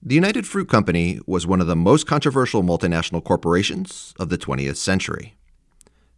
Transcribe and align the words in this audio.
The 0.00 0.14
United 0.14 0.46
Fruit 0.46 0.68
Company 0.68 1.18
was 1.26 1.44
one 1.44 1.60
of 1.60 1.66
the 1.66 1.74
most 1.74 2.06
controversial 2.06 2.62
multinational 2.62 3.22
corporations 3.22 4.14
of 4.20 4.28
the 4.28 4.38
20th 4.38 4.76
century. 4.76 5.34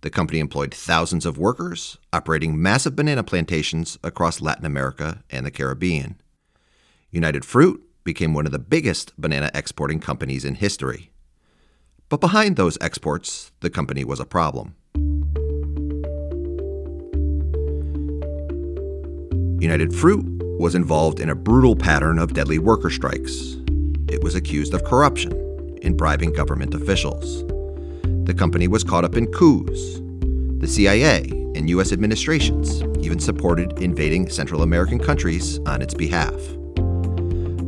The 0.02 0.10
company 0.10 0.38
employed 0.38 0.74
thousands 0.74 1.24
of 1.24 1.38
workers, 1.38 1.96
operating 2.12 2.60
massive 2.60 2.94
banana 2.94 3.22
plantations 3.22 3.98
across 4.04 4.42
Latin 4.42 4.66
America 4.66 5.24
and 5.30 5.46
the 5.46 5.50
Caribbean. 5.50 6.20
United 7.10 7.42
Fruit 7.42 7.82
became 8.04 8.34
one 8.34 8.44
of 8.44 8.52
the 8.52 8.58
biggest 8.58 9.18
banana 9.18 9.50
exporting 9.54 9.98
companies 9.98 10.44
in 10.44 10.56
history. 10.56 11.10
But 12.10 12.20
behind 12.20 12.56
those 12.56 12.76
exports, 12.82 13.50
the 13.60 13.70
company 13.70 14.04
was 14.04 14.20
a 14.20 14.26
problem. 14.26 14.74
United 19.58 19.94
Fruit 19.94 20.26
was 20.58 20.74
involved 20.74 21.18
in 21.18 21.30
a 21.30 21.34
brutal 21.34 21.74
pattern 21.74 22.18
of 22.18 22.34
deadly 22.34 22.58
worker 22.58 22.90
strikes, 22.90 23.56
it 24.10 24.22
was 24.22 24.34
accused 24.34 24.74
of 24.74 24.84
corruption 24.84 25.32
in 25.82 25.96
bribing 25.96 26.32
government 26.32 26.74
officials. 26.74 27.44
The 28.24 28.34
company 28.34 28.68
was 28.68 28.84
caught 28.84 29.04
up 29.04 29.16
in 29.16 29.26
coups. 29.32 30.00
The 30.58 30.68
CIA 30.68 31.22
and 31.54 31.68
U.S. 31.70 31.92
administrations 31.92 32.82
even 33.04 33.18
supported 33.18 33.80
invading 33.80 34.28
Central 34.28 34.62
American 34.62 34.98
countries 34.98 35.58
on 35.60 35.82
its 35.82 35.94
behalf. 35.94 36.34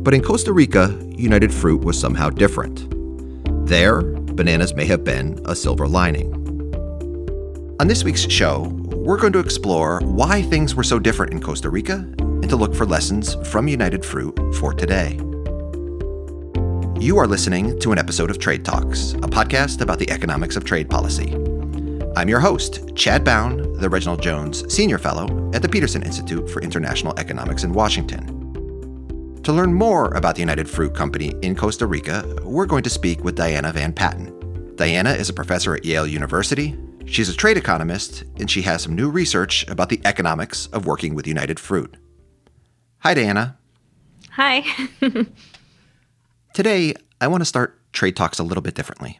But 0.03 0.13
in 0.13 0.21
Costa 0.21 0.53
Rica, 0.53 0.97
United 1.15 1.53
Fruit 1.53 1.83
was 1.83 1.99
somehow 1.99 2.29
different. 2.29 2.87
There, 3.67 4.01
bananas 4.01 4.75
may 4.75 4.85
have 4.85 5.03
been 5.03 5.39
a 5.45 5.55
silver 5.55 5.87
lining. 5.87 6.33
On 7.79 7.87
this 7.87 8.03
week's 8.03 8.29
show, 8.29 8.67
we're 8.95 9.17
going 9.17 9.33
to 9.33 9.39
explore 9.39 9.99
why 10.01 10.41
things 10.41 10.75
were 10.75 10.83
so 10.83 10.99
different 10.99 11.33
in 11.33 11.41
Costa 11.41 11.69
Rica 11.69 12.05
and 12.19 12.49
to 12.49 12.55
look 12.55 12.75
for 12.75 12.85
lessons 12.85 13.35
from 13.49 13.67
United 13.67 14.05
Fruit 14.05 14.37
for 14.55 14.73
today. 14.73 15.17
You 17.03 17.17
are 17.17 17.27
listening 17.27 17.77
to 17.81 17.91
an 17.91 17.97
episode 17.97 18.29
of 18.29 18.39
Trade 18.39 18.63
Talks, 18.63 19.11
a 19.11 19.27
podcast 19.27 19.81
about 19.81 19.99
the 19.99 20.09
economics 20.09 20.55
of 20.55 20.63
trade 20.63 20.89
policy. 20.89 21.33
I'm 22.15 22.29
your 22.29 22.39
host, 22.39 22.95
Chad 22.95 23.25
Bown, 23.25 23.73
the 23.73 23.89
Reginald 23.89 24.21
Jones 24.21 24.63
Senior 24.73 24.97
Fellow 24.97 25.51
at 25.53 25.61
the 25.61 25.67
Peterson 25.67 26.01
Institute 26.01 26.49
for 26.49 26.61
International 26.61 27.13
Economics 27.19 27.65
in 27.65 27.73
Washington. 27.73 29.41
To 29.43 29.51
learn 29.51 29.73
more 29.73 30.13
about 30.13 30.35
the 30.35 30.39
United 30.39 30.69
Fruit 30.69 30.95
Company 30.95 31.33
in 31.41 31.57
Costa 31.57 31.87
Rica, 31.87 32.23
we're 32.41 32.65
going 32.65 32.83
to 32.83 32.89
speak 32.89 33.21
with 33.21 33.35
Diana 33.35 33.73
Van 33.73 33.91
Patten. 33.91 34.73
Diana 34.77 35.11
is 35.11 35.27
a 35.27 35.33
professor 35.33 35.75
at 35.75 35.83
Yale 35.83 36.07
University. 36.07 36.73
She's 37.05 37.27
a 37.27 37.35
trade 37.35 37.57
economist, 37.57 38.23
and 38.37 38.49
she 38.49 38.61
has 38.61 38.81
some 38.81 38.95
new 38.95 39.09
research 39.09 39.67
about 39.67 39.89
the 39.89 39.99
economics 40.05 40.67
of 40.67 40.85
working 40.85 41.15
with 41.15 41.27
United 41.27 41.59
Fruit. 41.59 41.97
Hi, 42.99 43.13
Diana. 43.13 43.57
Hi. 44.29 44.63
Today, 46.53 46.93
I 47.19 47.25
want 47.25 47.41
to 47.41 47.45
start 47.45 47.79
trade 47.93 48.15
talks 48.15 48.37
a 48.37 48.43
little 48.43 48.61
bit 48.61 48.75
differently. 48.75 49.19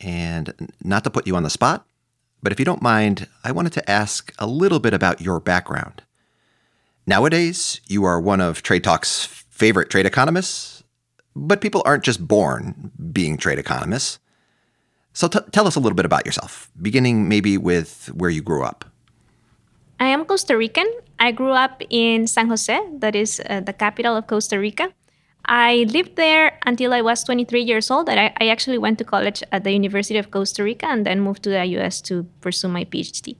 And 0.00 0.72
not 0.84 1.02
to 1.02 1.10
put 1.10 1.26
you 1.26 1.34
on 1.34 1.42
the 1.42 1.50
spot, 1.50 1.84
but 2.44 2.52
if 2.52 2.60
you 2.60 2.64
don't 2.64 2.80
mind, 2.80 3.26
I 3.42 3.50
wanted 3.50 3.72
to 3.72 3.90
ask 3.90 4.32
a 4.38 4.46
little 4.46 4.78
bit 4.78 4.94
about 4.94 5.20
your 5.20 5.40
background. 5.40 6.04
Nowadays, 7.08 7.80
you 7.88 8.04
are 8.04 8.20
one 8.20 8.40
of 8.40 8.62
Trade 8.62 8.84
Talk's 8.84 9.26
favorite 9.26 9.90
trade 9.90 10.06
economists, 10.06 10.84
but 11.34 11.60
people 11.60 11.82
aren't 11.84 12.04
just 12.04 12.28
born 12.28 12.92
being 13.12 13.36
trade 13.36 13.58
economists. 13.58 14.20
So 15.12 15.26
t- 15.26 15.40
tell 15.50 15.66
us 15.66 15.74
a 15.74 15.80
little 15.80 15.96
bit 15.96 16.06
about 16.06 16.24
yourself, 16.24 16.70
beginning 16.80 17.28
maybe 17.28 17.58
with 17.58 18.12
where 18.14 18.30
you 18.30 18.42
grew 18.42 18.62
up. 18.62 18.84
I 19.98 20.06
am 20.06 20.24
Costa 20.24 20.56
Rican. 20.56 20.86
I 21.18 21.32
grew 21.32 21.50
up 21.50 21.82
in 21.90 22.28
San 22.28 22.48
Jose, 22.48 22.80
that 23.00 23.16
is 23.16 23.42
uh, 23.50 23.58
the 23.58 23.72
capital 23.72 24.16
of 24.16 24.28
Costa 24.28 24.58
Rica. 24.58 24.94
I 25.50 25.84
lived 25.88 26.14
there 26.14 26.56
until 26.64 26.92
I 26.92 27.02
was 27.02 27.24
23 27.24 27.60
years 27.60 27.90
old. 27.90 28.08
I, 28.08 28.32
I 28.40 28.46
actually 28.46 28.78
went 28.78 28.98
to 28.98 29.04
college 29.04 29.42
at 29.50 29.64
the 29.64 29.72
University 29.72 30.16
of 30.16 30.30
Costa 30.30 30.62
Rica 30.62 30.86
and 30.86 31.04
then 31.04 31.20
moved 31.20 31.42
to 31.42 31.50
the 31.50 31.64
US 31.76 32.00
to 32.02 32.22
pursue 32.40 32.68
my 32.68 32.84
PhD. 32.84 33.34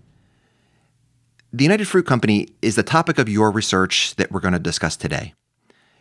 The 1.53 1.65
United 1.65 1.87
Fruit 1.87 2.07
Company 2.07 2.49
is 2.63 2.75
the 2.75 2.83
topic 2.83 3.19
of 3.19 3.29
your 3.29 3.53
research 3.53 4.17
that 4.17 4.33
we're 4.33 4.41
going 4.41 4.55
to 4.55 4.59
discuss 4.59 4.97
today. 4.97 5.35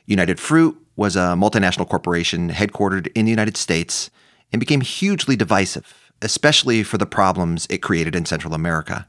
United 0.07 0.39
Fruit 0.39 0.75
was 0.95 1.16
a 1.16 1.35
multinational 1.38 1.88
corporation 1.88 2.50
headquartered 2.50 3.12
in 3.13 3.25
the 3.25 3.31
United 3.31 3.56
States 3.56 4.09
and 4.51 4.59
became 4.59 4.81
hugely 4.81 5.35
divisive, 5.35 6.12
especially 6.23 6.81
for 6.81 6.97
the 6.97 7.06
problems 7.06 7.67
it 7.69 7.83
created 7.83 8.16
in 8.16 8.25
Central 8.25 8.56
America. 8.56 9.07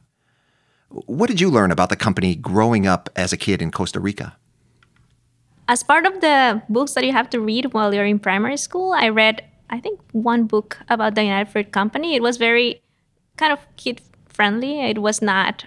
What 0.91 1.29
did 1.29 1.41
you 1.41 1.49
learn 1.49 1.71
about 1.71 1.89
the 1.89 1.97
company 1.97 2.35
growing 2.35 2.87
up 2.87 3.09
as 3.17 3.33
a 3.33 3.39
kid 3.39 3.63
in 3.63 3.71
Costa 3.71 4.01
Rica? 4.01 4.37
As 5.71 5.85
part 5.85 6.05
of 6.05 6.21
the 6.21 6.61
books 6.69 6.95
that 6.95 7.05
you 7.05 7.13
have 7.13 7.31
to 7.31 7.39
read 7.39 7.73
while 7.73 7.95
you're 7.95 8.05
in 8.05 8.19
primary 8.19 8.57
school, 8.57 8.91
I 8.93 9.09
read, 9.09 9.45
I 9.71 9.79
think, 9.79 10.01
one 10.11 10.47
book 10.47 10.79
about 10.89 11.15
the 11.15 11.23
United 11.23 11.49
Fruit 11.49 11.71
Company. 11.71 12.17
It 12.17 12.23
was 12.23 12.39
very 12.39 12.83
kind 13.37 13.53
of 13.53 13.61
kid 13.77 14.01
friendly. 14.29 14.81
It 14.81 15.01
was 15.01 15.23
not 15.23 15.67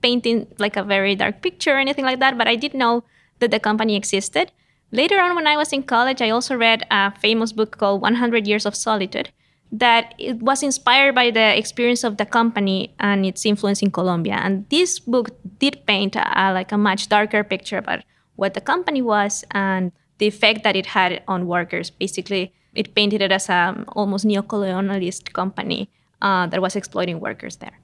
painting 0.00 0.46
like 0.58 0.78
a 0.78 0.82
very 0.82 1.14
dark 1.14 1.42
picture 1.42 1.74
or 1.74 1.78
anything 1.78 2.06
like 2.06 2.20
that, 2.20 2.38
but 2.38 2.48
I 2.48 2.56
did 2.56 2.72
know 2.72 3.04
that 3.40 3.50
the 3.50 3.60
company 3.60 3.96
existed. 3.96 4.50
Later 4.92 5.20
on, 5.20 5.36
when 5.36 5.46
I 5.46 5.58
was 5.58 5.74
in 5.74 5.82
college, 5.82 6.22
I 6.22 6.30
also 6.30 6.56
read 6.56 6.86
a 6.90 7.12
famous 7.18 7.52
book 7.52 7.76
called 7.76 8.00
100 8.00 8.46
Years 8.46 8.64
of 8.64 8.74
Solitude 8.74 9.28
that 9.72 10.14
it 10.18 10.40
was 10.40 10.62
inspired 10.62 11.14
by 11.14 11.30
the 11.30 11.58
experience 11.58 12.02
of 12.02 12.16
the 12.16 12.24
company 12.24 12.94
and 12.98 13.26
its 13.26 13.44
influence 13.44 13.82
in 13.82 13.90
Colombia. 13.90 14.38
And 14.40 14.66
this 14.70 14.98
book 14.98 15.30
did 15.58 15.84
paint 15.86 16.16
a, 16.16 16.52
like 16.54 16.72
a 16.72 16.78
much 16.78 17.10
darker 17.10 17.44
picture 17.44 17.76
about 17.76 18.04
what 18.36 18.54
the 18.54 18.60
company 18.60 19.02
was 19.02 19.44
and 19.50 19.92
the 20.18 20.26
effect 20.26 20.64
that 20.64 20.76
it 20.76 20.86
had 20.86 21.22
on 21.28 21.46
workers. 21.46 21.90
Basically, 21.90 22.52
it 22.74 22.94
painted 22.94 23.20
it 23.20 23.32
as 23.32 23.50
an 23.50 23.84
almost 23.88 24.24
neo-colonialist 24.24 25.32
company 25.32 25.90
uh, 26.22 26.46
that 26.46 26.62
was 26.62 26.76
exploiting 26.76 27.20
workers 27.20 27.56
there. 27.56 27.78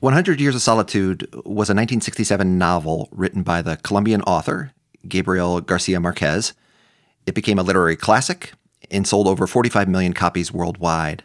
100 0.00 0.40
Years 0.40 0.54
of 0.54 0.62
Solitude 0.62 1.22
was 1.44 1.70
a 1.70 1.74
1967 1.74 2.58
novel 2.58 3.08
written 3.12 3.42
by 3.42 3.62
the 3.62 3.76
Colombian 3.78 4.22
author 4.22 4.72
Gabriel 5.08 5.60
Garcia 5.60 6.00
Marquez. 6.00 6.52
It 7.26 7.34
became 7.34 7.58
a 7.58 7.62
literary 7.62 7.96
classic 7.96 8.52
and 8.90 9.06
sold 9.06 9.26
over 9.26 9.46
45 9.46 9.88
million 9.88 10.12
copies 10.12 10.52
worldwide. 10.52 11.24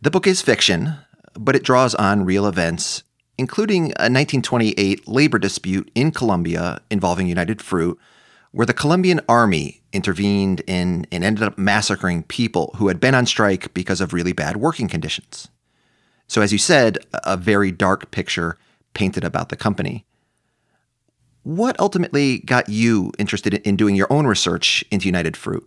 The 0.00 0.10
book 0.10 0.26
is 0.26 0.42
fiction, 0.42 0.94
but 1.34 1.54
it 1.54 1.62
draws 1.62 1.94
on 1.94 2.24
real 2.24 2.46
events 2.46 3.02
including 3.38 3.84
a 3.84 4.08
1928 4.08 5.06
labor 5.06 5.38
dispute 5.38 5.90
in 5.94 6.10
Colombia 6.10 6.80
involving 6.90 7.26
United 7.26 7.60
Fruit, 7.60 7.98
where 8.52 8.66
the 8.66 8.72
Colombian 8.72 9.20
army 9.28 9.82
intervened 9.92 10.60
in 10.66 11.06
and 11.12 11.24
ended 11.24 11.42
up 11.42 11.58
massacring 11.58 12.22
people 12.22 12.74
who 12.76 12.88
had 12.88 13.00
been 13.00 13.14
on 13.14 13.26
strike 13.26 13.72
because 13.74 14.00
of 14.00 14.12
really 14.12 14.32
bad 14.32 14.56
working 14.56 14.88
conditions. 14.88 15.48
So, 16.26 16.42
as 16.42 16.52
you 16.52 16.58
said, 16.58 16.98
a 17.12 17.36
very 17.36 17.70
dark 17.70 18.10
picture 18.10 18.58
painted 18.94 19.24
about 19.24 19.48
the 19.50 19.56
company. 19.56 20.06
What 21.42 21.78
ultimately 21.78 22.38
got 22.40 22.68
you 22.68 23.12
interested 23.18 23.54
in 23.54 23.76
doing 23.76 23.94
your 23.94 24.10
own 24.10 24.26
research 24.26 24.84
into 24.90 25.06
United 25.06 25.36
Fruit? 25.36 25.66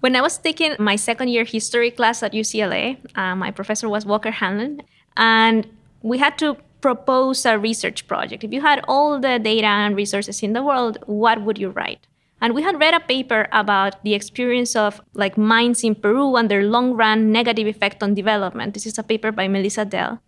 When 0.00 0.16
I 0.16 0.20
was 0.20 0.36
taking 0.36 0.74
my 0.78 0.96
second 0.96 1.28
year 1.28 1.44
history 1.44 1.90
class 1.90 2.22
at 2.22 2.32
UCLA, 2.32 2.98
uh, 3.16 3.36
my 3.36 3.50
professor 3.50 3.88
was 3.88 4.04
Walker 4.04 4.32
Hanlon, 4.32 4.82
and 5.16 5.66
we 6.04 6.18
had 6.18 6.36
to 6.38 6.56
propose 6.82 7.46
a 7.46 7.58
research 7.58 8.06
project. 8.06 8.44
If 8.44 8.52
you 8.52 8.60
had 8.60 8.84
all 8.86 9.18
the 9.18 9.38
data 9.38 9.66
and 9.66 9.96
resources 9.96 10.42
in 10.42 10.52
the 10.52 10.62
world, 10.62 10.98
what 11.06 11.40
would 11.40 11.58
you 11.58 11.70
write? 11.70 12.06
And 12.42 12.54
we 12.54 12.62
had 12.62 12.78
read 12.78 12.92
a 12.92 13.00
paper 13.00 13.48
about 13.52 14.04
the 14.04 14.12
experience 14.12 14.76
of 14.76 15.00
like 15.14 15.38
mines 15.38 15.82
in 15.82 15.94
Peru 15.94 16.36
and 16.36 16.50
their 16.50 16.62
long 16.62 16.92
run 16.92 17.32
negative 17.32 17.66
effect 17.66 18.02
on 18.02 18.12
development. 18.12 18.74
This 18.74 18.84
is 18.84 18.98
a 18.98 19.02
paper 19.02 19.32
by 19.32 19.48
Melissa 19.48 19.86
Dell. 19.86 20.20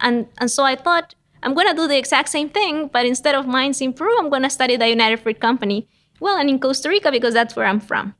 And, 0.00 0.28
and 0.38 0.48
so 0.48 0.62
I 0.62 0.76
thought, 0.76 1.16
I'm 1.42 1.56
to 1.56 1.74
do 1.74 1.88
the 1.88 1.98
exact 1.98 2.28
same 2.28 2.48
thing, 2.48 2.88
but 2.92 3.04
instead 3.04 3.34
of 3.34 3.48
mines 3.48 3.80
in 3.80 3.92
Peru, 3.92 4.16
I'm 4.16 4.30
to 4.30 4.50
study 4.50 4.76
the 4.76 4.88
United 4.88 5.18
Fruit 5.18 5.40
Company. 5.40 5.88
Well, 6.20 6.38
and 6.38 6.48
in 6.48 6.60
Costa 6.60 6.88
Rica 6.88 7.10
because 7.10 7.34
that's 7.34 7.56
where 7.56 7.66
I'm 7.66 7.80
from. 7.80 8.14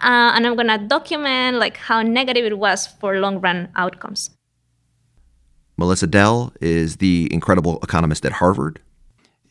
Uh, 0.00 0.32
and 0.34 0.46
I'm 0.46 0.56
to 0.56 0.78
document 0.78 1.58
like 1.58 1.76
how 1.76 2.00
negative 2.00 2.46
it 2.46 2.58
was 2.58 2.86
for 2.86 3.18
long 3.18 3.38
run 3.42 3.68
outcomes. 3.76 4.30
Melissa 5.76 6.06
Dell 6.06 6.52
is 6.60 6.96
the 6.96 7.32
incredible 7.32 7.78
economist 7.82 8.24
at 8.24 8.32
Harvard. 8.32 8.80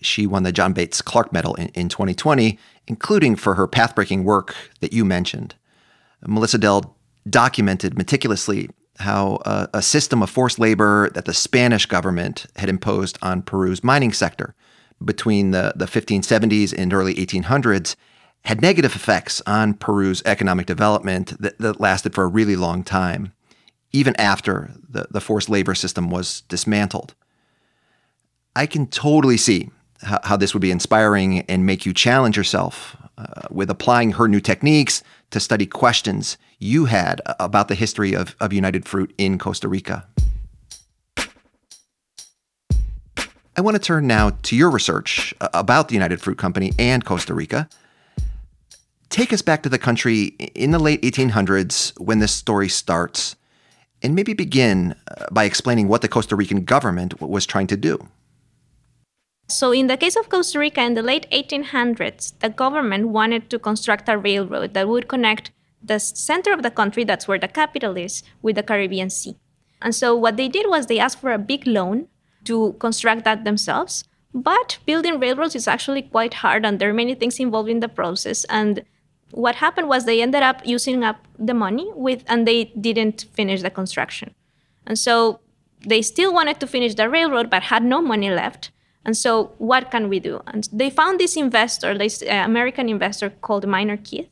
She 0.02 0.28
won 0.28 0.44
the 0.44 0.52
John 0.52 0.74
Bates 0.74 1.02
Clark 1.02 1.34
Medal 1.34 1.56
in, 1.56 1.68
in 1.70 1.90
2020, 1.90 2.58
including 2.88 3.36
for 3.36 3.56
her 3.56 3.68
pathbreaking 3.68 4.24
work 4.24 4.56
that 4.80 4.94
you 4.94 5.06
mentioned. 5.06 5.56
Melissa 6.26 6.58
Dell 6.58 6.96
documented 7.30 7.98
meticulously 7.98 8.70
how 9.00 9.36
uh, 9.46 9.68
a 9.74 9.82
system 9.82 10.22
of 10.22 10.30
forced 10.30 10.60
labor 10.60 11.10
that 11.12 11.26
the 11.26 11.34
Spanish 11.34 11.86
government 11.86 12.46
had 12.58 12.70
imposed 12.70 13.18
on 13.22 13.42
Peru's 13.42 13.84
mining 13.84 14.14
sector 14.14 14.54
between 15.04 15.52
the, 15.52 15.74
the 15.76 15.86
1570s 15.86 16.74
and 16.78 16.94
early 16.94 17.16
1800s 17.16 17.96
had 18.46 18.62
negative 18.62 18.96
effects 18.96 19.42
on 19.48 19.74
Peru's 19.74 20.22
economic 20.26 20.66
development 20.66 21.40
that, 21.42 21.58
that 21.60 21.80
lasted 21.80 22.14
for 22.14 22.24
a 22.24 22.28
really 22.28 22.56
long 22.56 22.84
time 22.84 23.34
even 23.94 24.16
after 24.20 24.72
the, 24.90 25.08
the 25.12 25.22
forced 25.22 25.50
labor 25.50 25.76
system 25.76 26.10
was 26.10 26.42
dismantled. 26.42 27.14
I 28.56 28.66
can 28.66 28.88
totally 28.88 29.38
see 29.38 29.70
how, 30.02 30.20
how 30.24 30.38
this 30.38 30.54
would 30.54 30.62
be 30.62 30.72
inspiring 30.72 31.42
and 31.42 31.66
make 31.66 31.86
you 31.86 31.94
challenge 31.94 32.36
yourself 32.36 32.98
uh, 33.18 33.48
with 33.50 33.70
applying 33.70 34.14
her 34.14 34.28
new 34.28 34.42
techniques 34.42 35.04
to 35.32 35.40
study 35.40 35.66
questions 35.66 36.38
you 36.60 36.86
had 36.86 37.22
about 37.40 37.68
the 37.68 37.76
history 37.76 38.14
of, 38.14 38.36
of 38.40 38.52
United 38.54 38.86
Fruit 38.86 39.14
in 39.18 39.38
Costa 39.38 39.68
Rica. 39.68 40.08
I 43.56 43.62
want 43.62 43.76
to 43.76 43.80
turn 43.80 44.08
now 44.08 44.32
to 44.44 44.56
your 44.56 44.72
research 44.72 45.34
uh, 45.40 45.50
about 45.54 45.88
the 45.88 45.94
United 45.94 46.20
Fruit 46.22 46.40
Company 46.40 46.72
and 46.80 47.06
Costa 47.06 47.36
Rica. 47.36 47.70
Take 49.10 49.32
us 49.32 49.44
back 49.44 49.62
to 49.62 49.70
the 49.70 49.78
country 49.78 50.24
in 50.56 50.72
the 50.72 50.80
late 50.80 51.02
1800s 51.04 52.00
when 52.00 52.18
this 52.18 52.32
story 52.34 52.68
starts, 52.68 53.36
and 54.04 54.14
maybe 54.14 54.34
begin 54.34 54.96
uh, 55.08 55.26
by 55.32 55.46
explaining 55.46 55.88
what 55.88 56.02
the 56.02 56.08
Costa 56.08 56.36
Rican 56.36 56.66
government 56.66 57.20
was 57.22 57.46
trying 57.46 57.68
to 57.68 57.78
do. 57.78 57.98
So, 59.48 59.72
in 59.72 59.88
the 59.88 59.98
case 59.98 60.16
of 60.16 60.30
Costa 60.30 60.60
Rica 60.60 60.82
in 60.84 60.94
the 60.94 61.02
late 61.02 61.28
1800s, 61.32 62.40
the 62.40 62.50
government 62.50 63.10
wanted 63.10 63.50
to 63.50 63.60
construct 63.60 64.10
a 64.10 64.18
railroad 64.18 64.74
that 64.74 64.88
would 64.88 65.08
connect 65.08 65.52
the 65.82 66.00
center 66.00 66.54
of 66.54 66.64
the 66.64 66.72
country, 66.72 67.04
that's 67.04 67.28
where 67.28 67.40
the 67.40 67.48
capital 67.48 67.98
is, 67.98 68.24
with 68.42 68.56
the 68.56 68.64
Caribbean 68.64 69.10
Sea. 69.10 69.36
And 69.82 69.94
so, 69.94 70.16
what 70.16 70.38
they 70.38 70.48
did 70.48 70.68
was 70.70 70.88
they 70.88 71.00
asked 71.00 71.20
for 71.20 71.34
a 71.34 71.38
big 71.38 71.68
loan 71.68 72.08
to 72.46 72.74
construct 72.80 73.26
that 73.26 73.44
themselves. 73.44 74.06
But 74.34 74.80
building 74.86 75.20
railroads 75.20 75.56
is 75.56 75.68
actually 75.68 76.04
quite 76.04 76.36
hard, 76.36 76.66
and 76.66 76.80
there 76.80 76.90
are 76.90 76.94
many 76.94 77.14
things 77.14 77.40
involved 77.40 77.70
in 77.70 77.82
the 77.82 77.90
process. 77.90 78.46
And 78.46 78.84
what 79.34 79.56
happened 79.56 79.88
was 79.90 80.06
they 80.06 80.22
ended 80.22 80.44
up 80.44 80.62
using 80.66 81.04
up 81.04 81.28
the 81.38 81.54
money 81.54 81.90
with, 81.96 82.24
and 82.28 82.48
they 82.48 82.66
didn't 82.66 83.26
finish 83.34 83.62
the 83.62 83.70
construction. 83.70 84.34
And 84.86 84.98
so 84.98 85.40
they 85.86 86.02
still 86.02 86.34
wanted 86.34 86.60
to 86.60 86.68
finish 86.68 86.96
the 86.96 87.10
railroad, 87.10 87.50
but 87.50 87.64
had 87.64 87.84
no 87.84 88.02
money 88.02 88.30
left. 88.30 88.72
And 89.06 89.18
so, 89.18 89.52
what 89.58 89.92
can 89.92 90.08
we 90.08 90.20
do? 90.20 90.42
And 90.48 90.68
they 90.72 90.90
found 90.90 91.20
this 91.20 91.36
investor, 91.36 91.98
this 91.98 92.22
uh, 92.24 92.44
American 92.46 92.88
investor 92.88 93.30
called 93.30 93.68
Minor 93.68 93.98
Keith. 93.98 94.30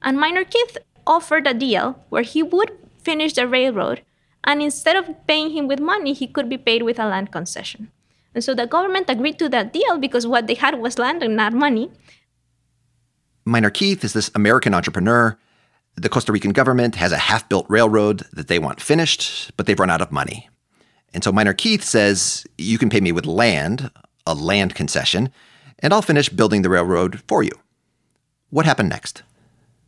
And 0.00 0.18
Minor 0.18 0.44
Keith 0.44 0.78
offered 1.06 1.46
a 1.46 1.54
deal 1.54 2.04
where 2.08 2.22
he 2.22 2.42
would 2.42 2.70
finish 3.02 3.32
the 3.32 3.48
railroad 3.48 4.02
and 4.44 4.60
instead 4.62 4.96
of 4.96 5.26
paying 5.26 5.50
him 5.50 5.68
with 5.68 5.80
money, 5.80 6.12
he 6.12 6.26
could 6.26 6.48
be 6.48 6.58
paid 6.58 6.82
with 6.82 6.98
a 6.98 7.06
land 7.06 7.30
concession. 7.30 7.90
And 8.34 8.42
so 8.42 8.54
the 8.54 8.66
government 8.66 9.08
agreed 9.08 9.38
to 9.38 9.48
that 9.50 9.72
deal 9.72 9.98
because 9.98 10.26
what 10.26 10.46
they 10.46 10.54
had 10.54 10.80
was 10.80 10.98
land 10.98 11.22
and 11.22 11.36
not 11.36 11.52
money. 11.52 11.90
Minor 13.44 13.70
Keith 13.70 14.04
is 14.04 14.12
this 14.12 14.30
American 14.34 14.74
entrepreneur. 14.74 15.38
The 15.96 16.08
Costa 16.08 16.32
Rican 16.32 16.52
government 16.52 16.94
has 16.96 17.12
a 17.12 17.18
half 17.18 17.48
built 17.48 17.66
railroad 17.68 18.22
that 18.32 18.48
they 18.48 18.58
want 18.58 18.80
finished, 18.80 19.54
but 19.56 19.66
they've 19.66 19.78
run 19.78 19.90
out 19.90 20.00
of 20.00 20.12
money. 20.12 20.48
And 21.12 21.22
so 21.22 21.32
Minor 21.32 21.52
Keith 21.52 21.82
says, 21.82 22.46
You 22.56 22.78
can 22.78 22.88
pay 22.88 23.00
me 23.00 23.12
with 23.12 23.26
land, 23.26 23.90
a 24.26 24.34
land 24.34 24.74
concession, 24.74 25.30
and 25.80 25.92
I'll 25.92 26.02
finish 26.02 26.28
building 26.28 26.62
the 26.62 26.70
railroad 26.70 27.22
for 27.26 27.42
you. 27.42 27.52
What 28.50 28.66
happened 28.66 28.88
next? 28.88 29.22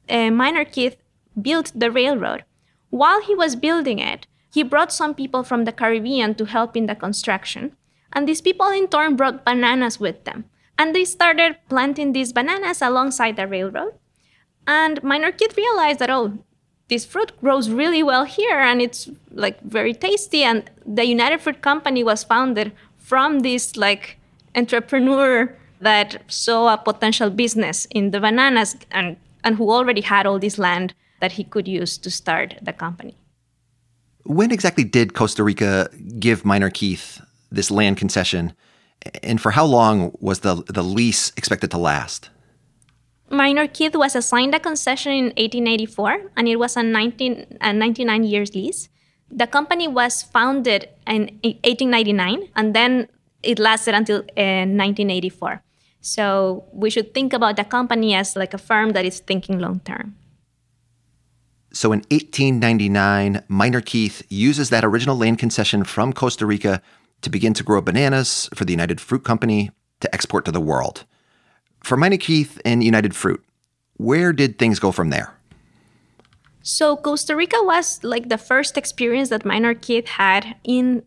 Uh, 0.09 0.31
Minor 0.31 0.65
Keith 0.65 0.97
built 1.41 1.73
the 1.75 1.91
railroad. 1.91 2.45
While 2.91 3.23
he 3.23 3.35
was 3.35 3.57
building 3.57 3.99
it, 3.99 4.27
he 4.53 4.63
brought 4.63 4.93
some 4.93 5.15
people 5.15 5.43
from 5.43 5.65
the 5.65 5.73
Caribbean 5.73 6.35
to 6.37 6.45
help 6.45 6.77
in 6.77 6.87
the 6.87 6.95
construction. 6.95 7.77
And 8.13 8.29
these 8.29 8.41
people 8.41 8.69
in 8.69 8.89
turn 8.89 9.17
brought 9.17 9.45
bananas 9.45 9.99
with 9.99 10.25
them. 10.25 10.45
And 10.79 10.95
they 10.95 11.05
started 11.05 11.57
planting 11.69 12.13
these 12.13 12.33
bananas 12.33 12.83
alongside 12.83 13.37
the 13.37 13.47
railroad. 13.47 13.95
And 14.67 15.03
Minor 15.03 15.31
Keith 15.31 15.57
realized 15.57 15.99
that, 16.01 16.11
oh, 16.11 16.39
this 16.89 17.05
fruit 17.05 17.33
grows 17.41 17.71
really 17.71 18.03
well 18.03 18.25
here 18.25 18.59
and 18.59 18.83
it's 18.83 19.09
like 19.31 19.61
very 19.63 19.95
tasty. 19.95 20.43
And 20.43 20.71
the 20.85 21.07
United 21.07 21.41
Fruit 21.41 21.63
Company 21.63 22.05
was 22.05 22.25
founded 22.25 22.73
from 22.99 23.41
this 23.41 23.77
like 23.77 24.19
entrepreneur 24.55 25.55
that 25.81 26.23
saw 26.29 26.73
a 26.73 26.79
potential 26.79 27.31
business 27.31 27.87
in 27.91 28.11
the 28.11 28.21
bananas 28.21 28.77
and, 28.91 29.17
and 29.43 29.57
who 29.57 29.71
already 29.71 30.01
had 30.01 30.27
all 30.27 30.39
this 30.39 30.59
land 30.59 30.95
that 31.21 31.33
he 31.33 31.45
could 31.45 31.69
use 31.69 31.99
to 31.99 32.11
start 32.11 32.55
the 32.63 32.73
company. 32.73 33.17
When 34.25 34.51
exactly 34.51 34.85
did 34.85 35.15
Costa 35.15 35.43
Rica 35.43 35.91
give 36.19 36.45
Minor 36.45 36.71
Keith 36.71 37.21
this 37.51 37.71
land 37.71 37.99
concession, 37.99 38.55
and 39.23 39.41
for 39.41 39.53
how 39.53 39.65
long 39.65 40.17
was 40.21 40.41
the, 40.41 40.63
the 40.67 40.83
lease 40.83 41.33
expected 41.37 41.71
to 41.73 41.79
last? 41.79 42.31
Minor 43.31 43.67
Keith 43.67 43.97
was 43.97 44.15
assigned 44.15 44.55
a 44.55 44.61
concession 44.61 45.13
in 45.13 45.25
1884, 45.37 46.31
and 46.37 46.49
it 46.49 46.57
was 46.57 46.77
a, 46.77 46.83
19, 46.83 47.59
a 47.61 47.73
99 47.73 48.25
years 48.25 48.55
lease. 48.55 48.89
The 49.31 49.47
company 49.47 49.89
was 49.89 50.23
founded 50.23 50.89
in 51.07 51.41
1899, 51.43 52.49
and 52.55 52.75
then 52.75 53.09
it 53.43 53.59
lasted 53.59 53.95
until 53.95 54.19
uh, 54.19 54.69
1984. 54.69 55.63
So 56.01 56.65
we 56.73 56.91
should 56.91 57.15
think 57.15 57.33
about 57.33 57.57
the 57.57 57.65
company 57.65 58.15
as 58.15 58.37
like 58.37 58.53
a 58.53 58.59
firm 58.59 58.91
that 58.91 59.05
is 59.05 59.21
thinking 59.21 59.59
long 59.59 59.81
term. 59.81 60.17
So 61.73 61.93
in 61.93 62.01
1899, 62.11 63.43
Minor 63.49 63.81
Keith 63.81 64.23
uses 64.29 64.71
that 64.71 64.85
original 64.85 65.17
land 65.17 65.39
concession 65.39 65.83
from 65.83 66.13
Costa 66.13 66.47
Rica 66.47 66.81
to 67.25 67.31
begin 67.31 67.55
to 67.55 67.65
grow 67.65 67.81
bananas 67.81 68.49
for 68.55 68.65
the 68.65 68.73
United 68.73 69.01
Fruit 69.01 69.25
Company 69.25 69.71
to 70.01 70.15
export 70.15 70.45
to 70.45 70.53
the 70.53 70.61
world. 70.61 71.05
For 71.83 71.97
Minor 71.97 72.17
Keith 72.17 72.61
and 72.65 72.85
United 72.85 73.15
Fruit, 73.15 73.43
where 73.97 74.33
did 74.33 74.59
things 74.59 74.79
go 74.79 74.93
from 74.93 75.11
there? 75.11 75.35
So 76.63 76.97
Costa 76.97 77.37
Rica 77.37 77.59
was 77.63 78.03
like 78.03 78.29
the 78.29 78.39
first 78.39 78.79
experience 78.79 79.29
that 79.29 79.45
Minor 79.45 79.75
Keith 79.75 80.09
had 80.09 80.57
in 80.65 81.03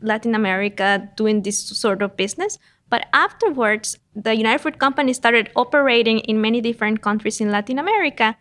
Latin 0.00 0.34
America 0.34 1.08
doing 1.16 1.42
this 1.42 1.58
sort 1.58 2.02
of 2.02 2.16
business. 2.16 2.58
But 2.88 3.06
afterwards, 3.12 3.98
the 4.14 4.34
United 4.34 4.60
Fruit 4.60 4.78
Company 4.78 5.12
started 5.12 5.50
operating 5.56 6.20
in 6.20 6.40
many 6.40 6.60
different 6.60 7.02
countries 7.02 7.40
in 7.40 7.50
Latin 7.50 7.78
America 7.78 8.36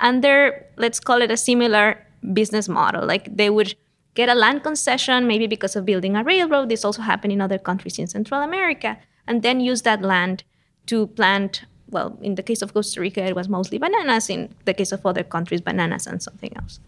under 0.00 0.64
let's 0.76 0.98
call 0.98 1.22
it 1.22 1.30
a 1.30 1.36
similar 1.36 2.04
business 2.32 2.68
model 2.68 3.06
like 3.06 3.28
they 3.36 3.48
would 3.48 3.74
get 4.14 4.28
a 4.28 4.34
land 4.34 4.62
concession 4.62 5.26
maybe 5.26 5.46
because 5.46 5.76
of 5.76 5.84
building 5.84 6.16
a 6.16 6.24
railroad. 6.24 6.68
This 6.68 6.84
also 6.84 7.02
happened 7.02 7.32
in 7.32 7.40
other 7.40 7.58
countries 7.58 7.98
in 7.98 8.06
central 8.06 8.40
america. 8.40 8.98
And 9.26 9.42
then 9.42 9.60
use 9.60 9.82
that 9.82 10.02
land 10.02 10.44
to 10.86 11.06
plant 11.08 11.64
well 11.88 12.18
in 12.22 12.34
the 12.34 12.42
case 12.42 12.62
of 12.62 12.72
costa 12.74 13.00
rica 13.00 13.24
it 13.24 13.34
was 13.34 13.48
mostly 13.48 13.78
bananas. 13.78 14.30
In 14.30 14.54
the 14.64 14.74
case 14.74 14.92
of 14.92 15.04
other 15.04 15.24
countries 15.24 15.60
bananas 15.60 16.06
and 16.06 16.22
something 16.22 16.52
else. 16.56 16.80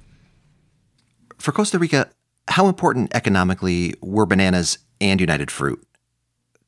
For 1.38 1.52
costa 1.52 1.78
rica 1.78 2.10
how 2.48 2.68
important 2.68 3.14
economically 3.14 3.94
were 4.00 4.26
bananas 4.26 4.78
and 5.00 5.20
united 5.20 5.50
fruit? 5.50 5.82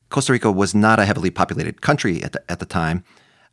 Costa 0.09 0.33
rica 0.33 0.51
was 0.51 0.73
not 0.73 0.99
a 0.99 1.05
heavily 1.05 1.29
populated 1.29 1.81
country 1.81 2.23
at 2.23 2.33
the, 2.33 2.51
at 2.51 2.59
the 2.59 2.65
time. 2.65 3.03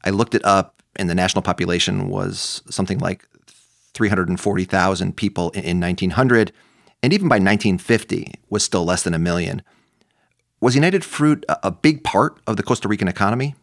I 0.04 0.10
looked 0.10 0.34
it 0.34 0.44
up 0.44 0.82
and 0.96 1.10
the 1.10 1.14
national 1.14 1.42
population 1.42 2.08
was 2.08 2.62
something 2.70 2.98
like 2.98 3.28
340,000 3.94 5.16
people 5.16 5.50
in 5.50 5.80
1900, 5.80 6.52
and 7.02 7.12
even 7.12 7.28
by 7.28 7.36
1950 7.36 8.32
was 8.50 8.64
still 8.64 8.84
less 8.84 9.02
than 9.02 9.14
a 9.14 9.18
million. 9.18 9.62
Was 10.60 10.74
United 10.74 11.04
Fruit 11.04 11.44
a 11.48 11.70
big 11.70 12.02
part 12.02 12.38
of 12.46 12.56
the 12.56 12.62
Costa 12.62 12.88
Rican 12.88 13.08
economy? 13.08 13.54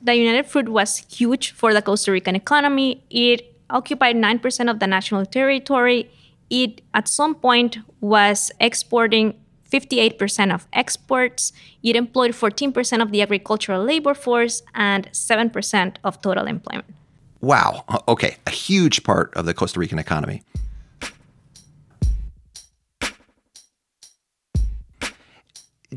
The 0.00 0.14
United 0.14 0.46
Fruit 0.46 0.68
was 0.68 0.98
huge 1.10 1.52
for 1.52 1.72
the 1.72 1.80
Costa 1.80 2.10
Rican 2.10 2.34
economy. 2.34 3.04
It 3.08 3.54
occupied 3.70 4.16
9% 4.16 4.70
of 4.70 4.80
the 4.80 4.86
national 4.86 5.26
territory. 5.26 6.10
It, 6.50 6.82
at 6.92 7.08
some 7.08 7.36
point, 7.36 7.78
was 8.00 8.50
exporting 8.58 9.34
58% 9.70 10.52
of 10.52 10.66
exports. 10.72 11.52
It 11.82 11.96
employed 11.96 12.32
14% 12.32 13.00
of 13.00 13.12
the 13.12 13.22
agricultural 13.22 13.84
labor 13.84 14.12
force 14.12 14.62
and 14.74 15.10
7% 15.12 15.96
of 16.04 16.20
total 16.20 16.46
employment. 16.46 16.92
Wow. 17.40 17.84
Okay. 18.08 18.36
A 18.46 18.50
huge 18.50 19.02
part 19.04 19.32
of 19.34 19.46
the 19.46 19.54
Costa 19.54 19.80
Rican 19.80 19.98
economy. 19.98 20.42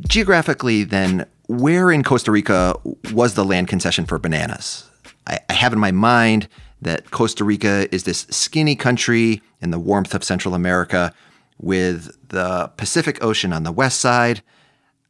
Geographically, 0.02 0.84
then, 0.84 1.25
where 1.48 1.92
in 1.92 2.04
Costa 2.04 2.32
Rica 2.32 2.75
was 3.14 3.36
the 3.36 3.46
land 3.46 3.68
concession 3.68 4.06
for 4.06 4.20
bananas? 4.20 4.90
I, 5.28 5.40
I 5.50 5.54
have 5.54 5.74
in 5.74 5.80
my 5.80 5.92
mind 5.92 6.48
that 6.82 7.12
Costa 7.12 7.44
Rica 7.44 7.94
is 7.94 8.04
this 8.04 8.28
skinny 8.30 8.75
country 8.75 9.42
in 9.62 9.72
the 9.72 9.80
warmth 9.80 10.14
of 10.14 10.24
Central 10.24 10.54
America 10.54 11.14
with 11.58 12.16
the 12.28 12.72
Pacific 12.78 13.24
Ocean 13.24 13.54
on 13.54 13.64
the 13.64 13.72
west 13.72 14.00
side. 14.00 14.42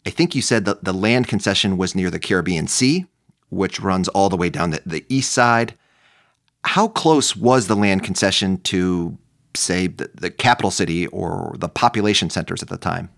I 0.06 0.12
think 0.12 0.36
you 0.36 0.42
said 0.42 0.66
that 0.66 0.84
the 0.84 0.94
land 0.94 1.28
concession 1.28 1.78
was 1.78 1.96
near 1.96 2.12
the 2.12 2.20
Caribbean 2.20 2.68
Sea, 2.68 3.08
which 3.50 3.80
runs 3.80 4.08
all 4.10 4.30
the 4.30 4.38
way 4.38 4.50
down 4.50 4.70
the, 4.70 4.82
the 4.86 5.06
east 5.10 5.32
side. 5.32 5.76
How 6.64 6.88
close 6.88 7.36
was 7.36 7.68
the 7.68 7.76
land 7.76 8.04
concession 8.04 8.60
to, 8.62 9.18
say, 9.56 9.88
the, 9.88 10.12
the 10.14 10.30
capital 10.30 10.70
city 10.70 11.08
or 11.08 11.56
the 11.58 11.70
population 11.70 12.30
centers 12.30 12.62
at 12.62 12.70
the 12.70 12.78
time? 12.78 13.10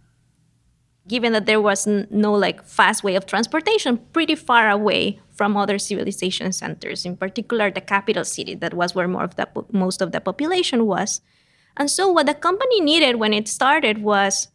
Given 1.08 1.34
that 1.34 1.46
there 1.46 1.62
was 1.62 1.88
no 1.88 2.34
like 2.34 2.64
fast 2.66 3.04
way 3.04 3.16
of 3.16 3.26
transportation, 3.26 3.98
pretty 4.12 4.36
far 4.36 4.70
away 4.70 5.20
from 5.34 5.56
other 5.56 5.80
civilization 5.80 6.52
centers, 6.52 7.06
in 7.06 7.16
particular 7.16 7.72
the 7.72 7.82
capital 7.82 8.26
city, 8.26 8.56
that 8.56 8.74
was 8.74 8.94
where 8.94 9.08
more 9.08 9.24
of 9.24 9.36
the 9.36 9.48
most 9.72 10.02
of 10.02 10.12
the 10.12 10.20
population 10.20 10.86
was. 10.86 11.22
And 11.78 11.90
so, 11.90 12.12
what 12.12 12.26
the 12.26 12.34
company 12.34 12.82
needed 12.82 13.18
when 13.18 13.34
it 13.34 13.48
started 13.48 14.00
was 14.00 14.50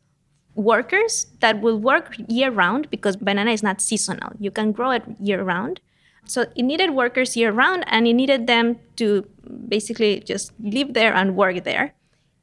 workers 0.54 1.26
that 1.40 1.60
will 1.60 1.78
work 1.78 2.14
year 2.28 2.50
round 2.50 2.90
because 2.90 3.16
banana 3.16 3.52
is 3.52 3.62
not 3.62 3.80
seasonal. 3.80 4.32
You 4.38 4.50
can 4.50 4.72
grow 4.72 4.90
it 4.90 5.02
year 5.20 5.42
round. 5.42 5.80
So 6.26 6.42
it 6.54 6.62
needed 6.62 6.90
workers 6.90 7.36
year 7.36 7.52
round 7.52 7.84
and 7.86 8.06
it 8.06 8.12
needed 8.12 8.46
them 8.46 8.78
to 8.96 9.26
basically 9.68 10.20
just 10.20 10.52
live 10.60 10.94
there 10.94 11.14
and 11.14 11.36
work 11.36 11.64
there. 11.64 11.94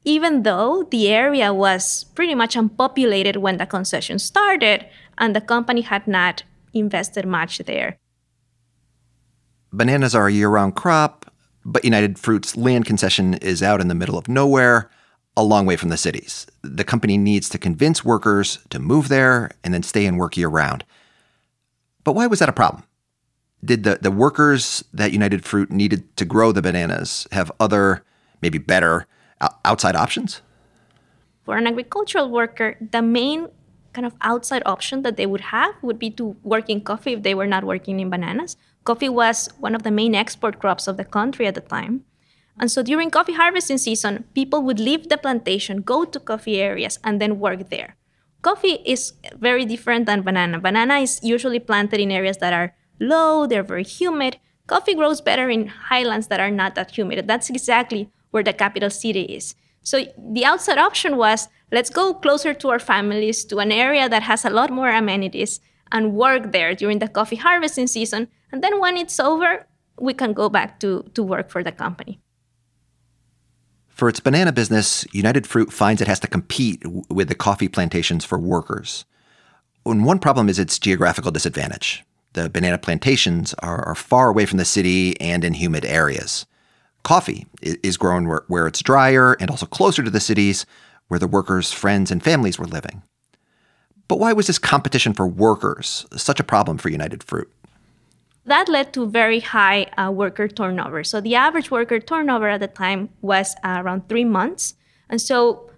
Even 0.04 0.42
though 0.44 0.84
the 0.90 1.08
area 1.08 1.52
was 1.52 2.04
pretty 2.14 2.34
much 2.34 2.56
unpopulated 2.56 3.36
when 3.36 3.58
the 3.58 3.66
concession 3.66 4.18
started 4.18 4.86
and 5.18 5.36
the 5.36 5.40
company 5.40 5.82
had 5.82 6.06
not 6.06 6.42
invested 6.72 7.26
much 7.26 7.58
there. 7.58 7.98
Bananas 9.72 10.14
are 10.14 10.26
a 10.26 10.32
year 10.32 10.48
round 10.48 10.74
crop, 10.74 11.32
but 11.64 11.84
United 11.84 12.18
Fruit's 12.18 12.56
land 12.56 12.86
concession 12.86 13.34
is 13.34 13.62
out 13.62 13.80
in 13.80 13.88
the 13.88 13.94
middle 13.94 14.16
of 14.16 14.28
nowhere, 14.28 14.90
a 15.36 15.44
long 15.44 15.66
way 15.66 15.76
from 15.76 15.90
the 15.90 15.96
cities. 15.96 16.46
The 16.62 16.84
company 16.84 17.18
needs 17.18 17.48
to 17.50 17.58
convince 17.58 18.04
workers 18.04 18.58
to 18.70 18.78
move 18.78 19.08
there 19.08 19.50
and 19.62 19.72
then 19.72 19.82
stay 19.82 20.06
and 20.06 20.18
work 20.18 20.36
year 20.36 20.48
round. 20.48 20.84
But 22.02 22.14
why 22.14 22.26
was 22.26 22.38
that 22.38 22.48
a 22.48 22.54
problem? 22.54 22.84
Did 23.62 23.84
the, 23.84 23.98
the 24.00 24.10
workers 24.10 24.82
that 24.92 25.12
United 25.12 25.44
Fruit 25.44 25.70
needed 25.70 26.16
to 26.16 26.24
grow 26.24 26.50
the 26.50 26.62
bananas 26.62 27.28
have 27.30 27.52
other, 27.60 28.02
maybe 28.40 28.58
better, 28.58 29.06
outside 29.64 29.96
options? 29.96 30.42
For 31.44 31.56
an 31.56 31.66
agricultural 31.66 32.30
worker, 32.30 32.76
the 32.80 33.02
main 33.02 33.48
kind 33.92 34.06
of 34.06 34.14
outside 34.20 34.62
option 34.66 35.02
that 35.02 35.16
they 35.16 35.26
would 35.26 35.40
have 35.40 35.74
would 35.82 35.98
be 35.98 36.10
to 36.10 36.36
work 36.42 36.68
in 36.68 36.80
coffee 36.80 37.14
if 37.14 37.22
they 37.22 37.34
were 37.34 37.46
not 37.46 37.64
working 37.64 37.98
in 38.00 38.10
bananas. 38.10 38.56
Coffee 38.84 39.08
was 39.08 39.48
one 39.58 39.74
of 39.74 39.82
the 39.82 39.90
main 39.90 40.14
export 40.14 40.58
crops 40.58 40.86
of 40.86 40.96
the 40.96 41.04
country 41.04 41.46
at 41.46 41.54
the 41.54 41.60
time. 41.60 42.04
And 42.58 42.70
so 42.70 42.82
during 42.82 43.10
coffee 43.10 43.32
harvesting 43.32 43.78
season, 43.78 44.24
people 44.34 44.62
would 44.62 44.78
leave 44.78 45.08
the 45.08 45.16
plantation, 45.16 45.80
go 45.80 46.04
to 46.04 46.20
coffee 46.20 46.60
areas, 46.60 46.98
and 47.02 47.20
then 47.20 47.40
work 47.40 47.70
there. 47.70 47.96
Coffee 48.42 48.78
is 48.84 49.14
very 49.38 49.64
different 49.64 50.06
than 50.06 50.22
banana. 50.22 50.58
Banana 50.58 50.98
is 50.98 51.20
usually 51.22 51.58
planted 51.58 52.00
in 52.00 52.10
areas 52.10 52.38
that 52.38 52.52
are 52.52 52.74
low, 52.98 53.46
they're 53.46 53.62
very 53.62 53.84
humid. 53.84 54.38
Coffee 54.66 54.94
grows 54.94 55.20
better 55.20 55.50
in 55.50 55.66
highlands 55.66 56.28
that 56.28 56.40
are 56.40 56.50
not 56.50 56.74
that 56.74 56.96
humid. 56.96 57.26
That's 57.26 57.50
exactly 57.50 58.10
where 58.30 58.42
the 58.42 58.52
capital 58.52 58.90
city 58.90 59.22
is. 59.22 59.54
So 59.82 60.04
the 60.18 60.44
outside 60.44 60.78
option 60.78 61.16
was 61.16 61.48
let's 61.72 61.90
go 61.90 62.14
closer 62.14 62.54
to 62.54 62.68
our 62.68 62.78
families 62.78 63.44
to 63.46 63.58
an 63.58 63.72
area 63.72 64.08
that 64.08 64.22
has 64.22 64.44
a 64.44 64.50
lot 64.50 64.70
more 64.70 64.90
amenities 64.90 65.60
and 65.92 66.14
work 66.14 66.52
there 66.52 66.74
during 66.74 66.98
the 66.98 67.08
coffee 67.08 67.36
harvesting 67.36 67.86
season. 67.86 68.28
And 68.52 68.62
then 68.62 68.80
when 68.80 68.96
it's 68.96 69.18
over, 69.18 69.66
we 69.98 70.14
can 70.14 70.32
go 70.32 70.48
back 70.48 70.80
to, 70.80 71.04
to 71.14 71.22
work 71.22 71.50
for 71.50 71.62
the 71.62 71.72
company. 71.72 72.20
For 73.88 74.08
its 74.08 74.20
banana 74.20 74.52
business, 74.52 75.06
United 75.12 75.46
Fruit 75.46 75.72
finds 75.72 76.00
it 76.00 76.08
has 76.08 76.20
to 76.20 76.26
compete 76.26 76.82
with 77.10 77.28
the 77.28 77.34
coffee 77.34 77.68
plantations 77.68 78.24
for 78.24 78.38
workers. 78.38 79.04
And 79.84 80.06
one 80.06 80.18
problem 80.18 80.48
is 80.48 80.58
its 80.58 80.78
geographical 80.78 81.30
disadvantage. 81.30 82.02
The 82.32 82.48
banana 82.48 82.78
plantations 82.78 83.54
are, 83.58 83.84
are 83.84 83.94
far 83.94 84.30
away 84.30 84.46
from 84.46 84.58
the 84.58 84.64
city 84.64 85.20
and 85.20 85.44
in 85.44 85.54
humid 85.54 85.84
areas. 85.84 86.46
Coffee 87.02 87.46
is 87.62 87.96
grown 87.96 88.28
where, 88.28 88.44
where 88.48 88.66
it's 88.66 88.82
drier 88.82 89.36
and 89.40 89.50
also 89.50 89.66
closer 89.66 90.02
to 90.02 90.10
the 90.10 90.20
cities 90.20 90.66
where 91.08 91.18
the 91.18 91.26
workers' 91.26 91.72
friends 91.72 92.10
and 92.10 92.22
families 92.22 92.58
were 92.58 92.66
living. 92.66 93.02
But 94.06 94.18
why 94.18 94.32
was 94.32 94.46
this 94.46 94.58
competition 94.58 95.12
for 95.12 95.26
workers 95.26 96.06
such 96.16 96.40
a 96.40 96.44
problem 96.44 96.78
for 96.78 96.88
United 96.88 97.22
Fruit? 97.22 97.50
That 98.44 98.68
led 98.68 98.92
to 98.94 99.08
very 99.08 99.40
high 99.40 99.84
uh, 99.96 100.10
worker 100.10 100.48
turnover. 100.48 101.04
So 101.04 101.20
the 101.20 101.36
average 101.36 101.70
worker 101.70 102.00
turnover 102.00 102.48
at 102.48 102.60
the 102.60 102.66
time 102.66 103.10
was 103.20 103.54
uh, 103.62 103.80
around 103.80 104.08
three 104.08 104.24
months. 104.24 104.74
And 105.08 105.20
so 105.20 105.70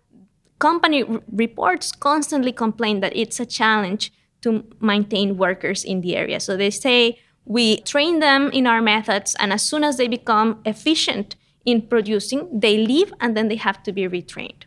company 0.58 1.02
r- 1.02 1.20
reports 1.30 1.92
constantly 1.92 2.52
complain 2.52 3.00
that 3.00 3.14
it's 3.14 3.40
a 3.40 3.46
challenge 3.46 4.12
to 4.42 4.64
maintain 4.80 5.36
workers 5.36 5.84
in 5.84 6.00
the 6.00 6.16
area. 6.16 6.40
So 6.40 6.56
they 6.56 6.70
say 6.70 7.18
we 7.44 7.80
train 7.80 8.20
them 8.20 8.50
in 8.50 8.66
our 8.66 8.80
methods, 8.80 9.34
and 9.38 9.52
as 9.52 9.62
soon 9.62 9.84
as 9.84 9.96
they 9.96 10.08
become 10.08 10.60
efficient 10.64 11.36
in 11.64 11.82
producing, 11.82 12.48
they 12.52 12.76
leave 12.78 13.12
and 13.20 13.36
then 13.36 13.48
they 13.48 13.56
have 13.56 13.82
to 13.82 13.92
be 13.92 14.02
retrained. 14.02 14.64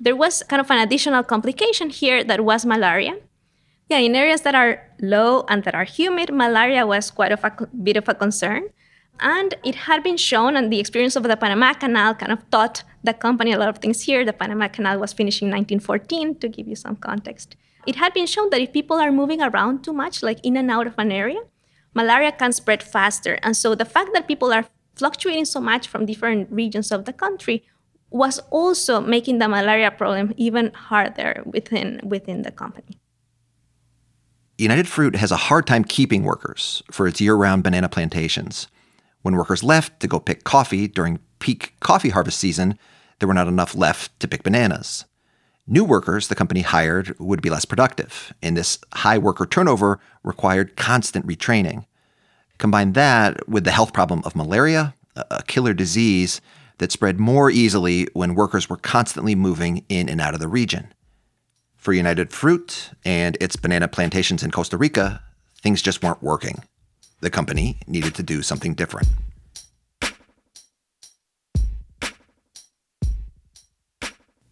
There 0.00 0.16
was 0.16 0.42
kind 0.42 0.60
of 0.60 0.70
an 0.70 0.78
additional 0.78 1.22
complication 1.22 1.90
here 1.90 2.24
that 2.24 2.44
was 2.44 2.66
malaria. 2.66 3.16
Yeah, 3.88 3.98
in 3.98 4.16
areas 4.16 4.40
that 4.42 4.54
are 4.54 4.90
low 5.00 5.44
and 5.48 5.62
that 5.64 5.74
are 5.74 5.84
humid, 5.84 6.32
malaria 6.32 6.86
was 6.86 7.10
quite 7.10 7.32
of 7.32 7.44
a 7.44 7.68
bit 7.82 7.96
of 7.96 8.08
a 8.08 8.14
concern. 8.14 8.70
And 9.20 9.54
it 9.62 9.74
had 9.74 10.02
been 10.02 10.16
shown, 10.16 10.56
and 10.56 10.72
the 10.72 10.80
experience 10.80 11.14
of 11.14 11.22
the 11.22 11.36
Panama 11.36 11.74
Canal 11.74 12.14
kind 12.14 12.32
of 12.32 12.50
taught 12.50 12.82
the 13.04 13.12
company 13.12 13.52
a 13.52 13.58
lot 13.58 13.68
of 13.68 13.78
things 13.78 14.02
here. 14.02 14.24
The 14.24 14.32
Panama 14.32 14.66
Canal 14.68 14.98
was 14.98 15.12
finished 15.12 15.42
in 15.42 15.48
1914, 15.48 16.38
to 16.40 16.48
give 16.48 16.66
you 16.66 16.74
some 16.74 16.96
context. 16.96 17.54
It 17.86 17.96
had 17.96 18.12
been 18.12 18.26
shown 18.26 18.50
that 18.50 18.60
if 18.60 18.72
people 18.72 18.96
are 18.96 19.12
moving 19.12 19.40
around 19.40 19.84
too 19.84 19.92
much, 19.92 20.22
like 20.22 20.44
in 20.44 20.56
and 20.56 20.70
out 20.70 20.88
of 20.88 20.94
an 20.98 21.12
area, 21.12 21.40
malaria 21.94 22.32
can 22.32 22.52
spread 22.52 22.82
faster. 22.82 23.38
And 23.42 23.56
so 23.56 23.74
the 23.74 23.84
fact 23.84 24.10
that 24.14 24.28
people 24.28 24.52
are 24.52 24.66
fluctuating 24.96 25.44
so 25.44 25.60
much 25.60 25.88
from 25.88 26.06
different 26.06 26.50
regions 26.50 26.92
of 26.92 27.04
the 27.04 27.12
country 27.12 27.64
was 28.10 28.38
also 28.50 29.00
making 29.00 29.38
the 29.38 29.48
malaria 29.48 29.90
problem 29.90 30.32
even 30.36 30.72
harder 30.72 31.42
within, 31.44 32.00
within 32.04 32.42
the 32.42 32.52
company. 32.52 32.98
United 34.56 34.86
Fruit 34.86 35.16
has 35.16 35.32
a 35.32 35.36
hard 35.36 35.66
time 35.66 35.82
keeping 35.82 36.22
workers 36.22 36.82
for 36.92 37.08
its 37.08 37.20
year 37.20 37.34
round 37.34 37.64
banana 37.64 37.88
plantations. 37.88 38.68
When 39.22 39.34
workers 39.34 39.64
left 39.64 39.98
to 40.00 40.06
go 40.06 40.20
pick 40.20 40.44
coffee 40.44 40.86
during 40.86 41.18
peak 41.40 41.74
coffee 41.80 42.10
harvest 42.10 42.38
season, 42.38 42.78
there 43.18 43.26
were 43.26 43.34
not 43.34 43.48
enough 43.48 43.74
left 43.74 44.18
to 44.20 44.28
pick 44.28 44.44
bananas. 44.44 45.06
New 45.66 45.84
workers 45.84 46.28
the 46.28 46.34
company 46.34 46.60
hired 46.60 47.18
would 47.18 47.40
be 47.40 47.48
less 47.48 47.64
productive, 47.64 48.34
and 48.42 48.56
this 48.56 48.78
high 48.92 49.16
worker 49.16 49.46
turnover 49.46 49.98
required 50.22 50.76
constant 50.76 51.26
retraining. 51.26 51.86
Combine 52.58 52.92
that 52.92 53.48
with 53.48 53.64
the 53.64 53.70
health 53.70 53.92
problem 53.92 54.22
of 54.24 54.36
malaria, 54.36 54.94
a 55.16 55.42
killer 55.44 55.72
disease 55.72 56.42
that 56.78 56.92
spread 56.92 57.18
more 57.18 57.50
easily 57.50 58.06
when 58.12 58.34
workers 58.34 58.68
were 58.68 58.76
constantly 58.76 59.34
moving 59.34 59.84
in 59.88 60.08
and 60.08 60.20
out 60.20 60.34
of 60.34 60.40
the 60.40 60.48
region. 60.48 60.92
For 61.76 61.92
United 61.92 62.32
Fruit 62.32 62.90
and 63.04 63.38
its 63.40 63.56
banana 63.56 63.88
plantations 63.88 64.42
in 64.42 64.50
Costa 64.50 64.76
Rica, 64.76 65.22
things 65.62 65.80
just 65.80 66.02
weren't 66.02 66.22
working. 66.22 66.62
The 67.20 67.30
company 67.30 67.78
needed 67.86 68.14
to 68.16 68.22
do 68.22 68.42
something 68.42 68.74
different. 68.74 69.08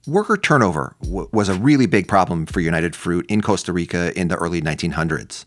Worker 0.06 0.36
turnover 0.36 0.96
w- 1.02 1.28
was 1.32 1.48
a 1.48 1.54
really 1.54 1.86
big 1.86 2.08
problem 2.08 2.46
for 2.46 2.60
United 2.60 2.96
Fruit 2.96 3.24
in 3.28 3.40
Costa 3.40 3.72
Rica 3.72 4.18
in 4.18 4.26
the 4.28 4.36
early 4.36 4.60
1900s. 4.60 5.44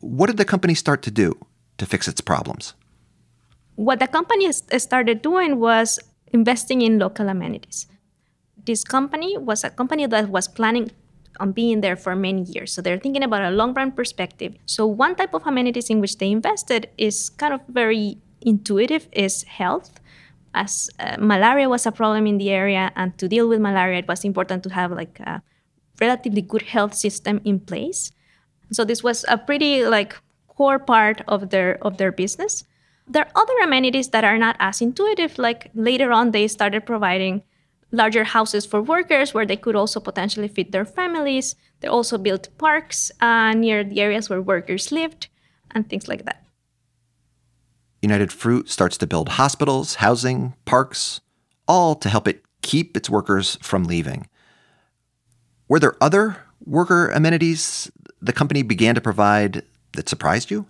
What 0.00 0.28
did 0.28 0.38
the 0.38 0.46
company 0.46 0.74
start 0.74 1.02
to 1.02 1.10
do 1.10 1.34
to 1.76 1.84
fix 1.84 2.08
its 2.08 2.22
problems? 2.22 2.74
What 3.74 3.98
the 4.00 4.06
company 4.06 4.50
started 4.52 5.20
doing 5.20 5.60
was 5.60 5.98
investing 6.32 6.80
in 6.80 6.98
local 6.98 7.28
amenities. 7.28 7.86
This 8.64 8.84
company 8.84 9.36
was 9.36 9.64
a 9.64 9.70
company 9.70 10.06
that 10.06 10.30
was 10.30 10.48
planning 10.48 10.90
on 11.38 11.52
being 11.52 11.82
there 11.82 11.96
for 11.96 12.16
many 12.16 12.42
years. 12.42 12.72
So 12.72 12.80
they're 12.80 12.98
thinking 12.98 13.22
about 13.22 13.42
a 13.42 13.50
long 13.50 13.74
run 13.74 13.92
perspective. 13.92 14.54
So 14.64 14.86
one 14.86 15.14
type 15.14 15.34
of 15.34 15.46
amenities 15.46 15.90
in 15.90 16.00
which 16.00 16.18
they 16.18 16.30
invested 16.30 16.88
is 16.96 17.28
kind 17.28 17.52
of 17.52 17.60
very 17.68 18.18
intuitive 18.40 19.08
is 19.12 19.42
health 19.44 20.00
as 20.54 20.90
uh, 20.98 21.16
malaria 21.18 21.68
was 21.68 21.86
a 21.86 21.92
problem 21.92 22.26
in 22.26 22.38
the 22.38 22.50
area, 22.50 22.92
and 22.96 23.16
to 23.18 23.28
deal 23.28 23.48
with 23.48 23.60
malaria, 23.60 23.98
it 23.98 24.08
was 24.08 24.24
important 24.24 24.62
to 24.64 24.70
have 24.70 24.92
like 24.92 25.20
a 25.20 25.42
relatively 26.00 26.42
good 26.42 26.62
health 26.62 26.94
system 26.94 27.40
in 27.44 27.60
place. 27.60 28.12
So 28.72 28.84
this 28.84 29.02
was 29.02 29.24
a 29.28 29.38
pretty 29.38 29.84
like 29.84 30.16
core 30.48 30.78
part 30.78 31.22
of 31.28 31.50
their 31.50 31.78
of 31.84 31.96
their 31.96 32.12
business. 32.12 32.64
There 33.08 33.24
are 33.24 33.42
other 33.42 33.58
amenities 33.62 34.08
that 34.08 34.24
are 34.24 34.38
not 34.38 34.56
as 34.60 34.80
intuitive. 34.80 35.38
Like 35.38 35.70
later 35.74 36.12
on, 36.12 36.30
they 36.30 36.48
started 36.48 36.86
providing 36.86 37.42
larger 37.90 38.24
houses 38.24 38.64
for 38.64 38.80
workers 38.80 39.34
where 39.34 39.46
they 39.46 39.56
could 39.56 39.76
also 39.76 40.00
potentially 40.00 40.48
feed 40.48 40.72
their 40.72 40.84
families. 40.84 41.56
They 41.80 41.88
also 41.88 42.16
built 42.16 42.48
parks 42.58 43.10
uh, 43.20 43.52
near 43.52 43.84
the 43.84 44.00
areas 44.00 44.30
where 44.30 44.40
workers 44.40 44.90
lived 44.92 45.28
and 45.72 45.88
things 45.88 46.08
like 46.08 46.24
that. 46.24 46.42
United 48.02 48.32
Fruit 48.32 48.68
starts 48.68 48.98
to 48.98 49.06
build 49.06 49.30
hospitals, 49.30 49.96
housing, 49.96 50.54
parks, 50.64 51.20
all 51.68 51.94
to 51.94 52.08
help 52.08 52.26
it 52.26 52.42
keep 52.60 52.96
its 52.96 53.08
workers 53.08 53.56
from 53.62 53.84
leaving. 53.84 54.28
Were 55.68 55.78
there 55.78 55.96
other 56.00 56.36
worker 56.64 57.08
amenities 57.08 57.90
the 58.20 58.32
company 58.32 58.62
began 58.62 58.94
to 58.96 59.00
provide 59.00 59.62
that 59.94 60.08
surprised 60.08 60.50
you? 60.50 60.66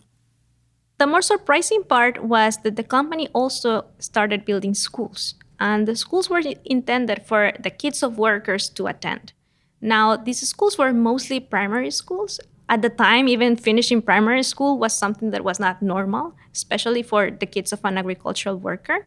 The 0.98 1.06
more 1.06 1.22
surprising 1.22 1.82
part 1.82 2.22
was 2.22 2.58
that 2.58 2.76
the 2.76 2.84
company 2.84 3.28
also 3.34 3.86
started 3.98 4.44
building 4.44 4.74
schools, 4.74 5.34
and 5.58 5.88
the 5.88 5.96
schools 5.96 6.30
were 6.30 6.42
intended 6.64 7.26
for 7.26 7.52
the 7.58 7.70
kids 7.70 8.02
of 8.02 8.18
workers 8.18 8.68
to 8.70 8.86
attend. 8.86 9.32
Now, 9.80 10.16
these 10.16 10.46
schools 10.48 10.78
were 10.78 10.92
mostly 10.92 11.40
primary 11.40 11.90
schools, 11.90 12.38
at 12.68 12.82
the 12.82 12.88
time, 12.88 13.28
even 13.28 13.56
finishing 13.56 14.00
primary 14.00 14.42
school 14.42 14.78
was 14.78 14.92
something 14.92 15.30
that 15.30 15.44
was 15.44 15.60
not 15.60 15.82
normal, 15.82 16.34
especially 16.54 17.02
for 17.02 17.30
the 17.30 17.46
kids 17.46 17.72
of 17.72 17.84
an 17.84 17.98
agricultural 17.98 18.56
worker. 18.56 19.06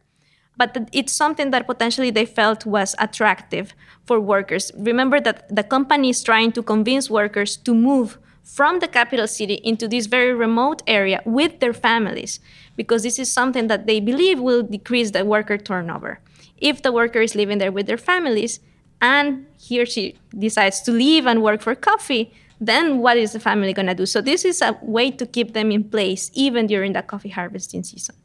But 0.56 0.88
it's 0.92 1.12
something 1.12 1.50
that 1.50 1.66
potentially 1.66 2.10
they 2.10 2.26
felt 2.26 2.64
was 2.64 2.94
attractive 2.98 3.74
for 4.06 4.20
workers. 4.20 4.72
Remember 4.76 5.20
that 5.20 5.54
the 5.54 5.62
company 5.62 6.10
is 6.10 6.22
trying 6.22 6.52
to 6.52 6.62
convince 6.62 7.10
workers 7.10 7.56
to 7.58 7.74
move 7.74 8.18
from 8.42 8.78
the 8.78 8.88
capital 8.88 9.26
city 9.26 9.54
into 9.64 9.88
this 9.88 10.06
very 10.06 10.32
remote 10.32 10.80
area 10.86 11.20
with 11.26 11.58
their 11.58 11.74
families 11.74 12.38
because 12.76 13.02
this 13.02 13.18
is 13.18 13.30
something 13.30 13.66
that 13.66 13.86
they 13.86 13.98
believe 13.98 14.40
will 14.40 14.62
decrease 14.62 15.10
the 15.10 15.24
worker 15.24 15.58
turnover. 15.58 16.20
If 16.56 16.82
the 16.82 16.92
worker 16.92 17.20
is 17.20 17.34
living 17.34 17.58
there 17.58 17.72
with 17.72 17.86
their 17.86 17.98
families 17.98 18.60
and 19.02 19.46
he 19.58 19.80
or 19.80 19.86
she 19.86 20.16
decides 20.38 20.80
to 20.82 20.92
leave 20.92 21.26
and 21.26 21.42
work 21.42 21.60
for 21.60 21.74
coffee, 21.74 22.32
then 22.60 22.98
what 22.98 23.16
is 23.16 23.32
the 23.32 23.40
family 23.40 23.72
going 23.72 23.86
to 23.86 23.94
do? 23.94 24.06
So, 24.06 24.20
this 24.20 24.44
is 24.44 24.62
a 24.62 24.78
way 24.82 25.10
to 25.10 25.26
keep 25.26 25.52
them 25.52 25.70
in 25.70 25.84
place 25.84 26.30
even 26.34 26.66
during 26.66 26.92
the 26.92 27.02
coffee 27.02 27.28
harvesting 27.28 27.82
season. 27.82 28.16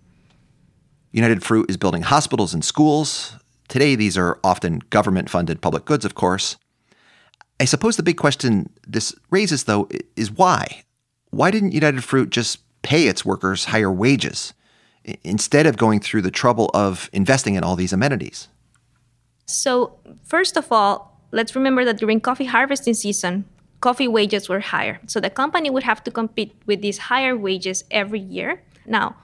United 1.12 1.44
Fruit 1.44 1.70
is 1.70 1.78
building 1.78 2.04
hospitals 2.04 2.54
and 2.54 2.64
schools. 2.64 3.36
Today, 3.68 3.96
these 3.96 4.18
are 4.18 4.40
often 4.44 4.80
government 4.90 5.30
funded 5.30 5.62
public 5.62 5.86
goods, 5.86 6.06
of 6.06 6.16
course. 6.16 6.58
I 7.60 7.66
suppose 7.66 7.98
the 7.98 8.04
big 8.04 8.18
question 8.18 8.70
this 8.88 9.14
raises, 9.30 9.66
though, 9.66 9.90
is 10.16 10.32
why? 10.32 10.84
Why 11.30 11.52
didn't 11.52 11.74
United 11.74 12.04
Fruit 12.04 12.30
just 12.30 12.60
pay 12.82 13.08
its 13.08 13.26
workers 13.26 13.66
higher 13.66 13.92
wages 13.92 14.54
instead 15.24 15.66
of 15.66 15.78
going 15.78 16.00
through 16.00 16.22
the 16.22 16.32
trouble 16.32 16.72
of 16.74 17.10
investing 17.14 17.56
in 17.56 17.64
all 17.64 17.76
these 17.76 17.94
amenities? 17.94 18.48
So, 19.46 20.00
first 20.24 20.58
of 20.58 20.72
all, 20.72 21.20
let's 21.32 21.56
remember 21.56 21.84
that 21.86 21.98
during 21.98 22.22
coffee 22.22 22.46
harvesting 22.46 22.94
season, 22.94 23.46
coffee 23.82 24.08
wages 24.08 24.48
were 24.48 24.60
higher. 24.60 25.00
So 25.08 25.20
the 25.20 25.30
company 25.30 25.70
would 25.70 25.84
have 25.84 26.04
to 26.06 26.12
compete 26.12 26.54
with 26.66 26.82
these 26.82 26.98
higher 27.10 27.36
wages 27.36 27.84
every 27.92 28.20
year. 28.20 28.64
Now, 28.86 29.16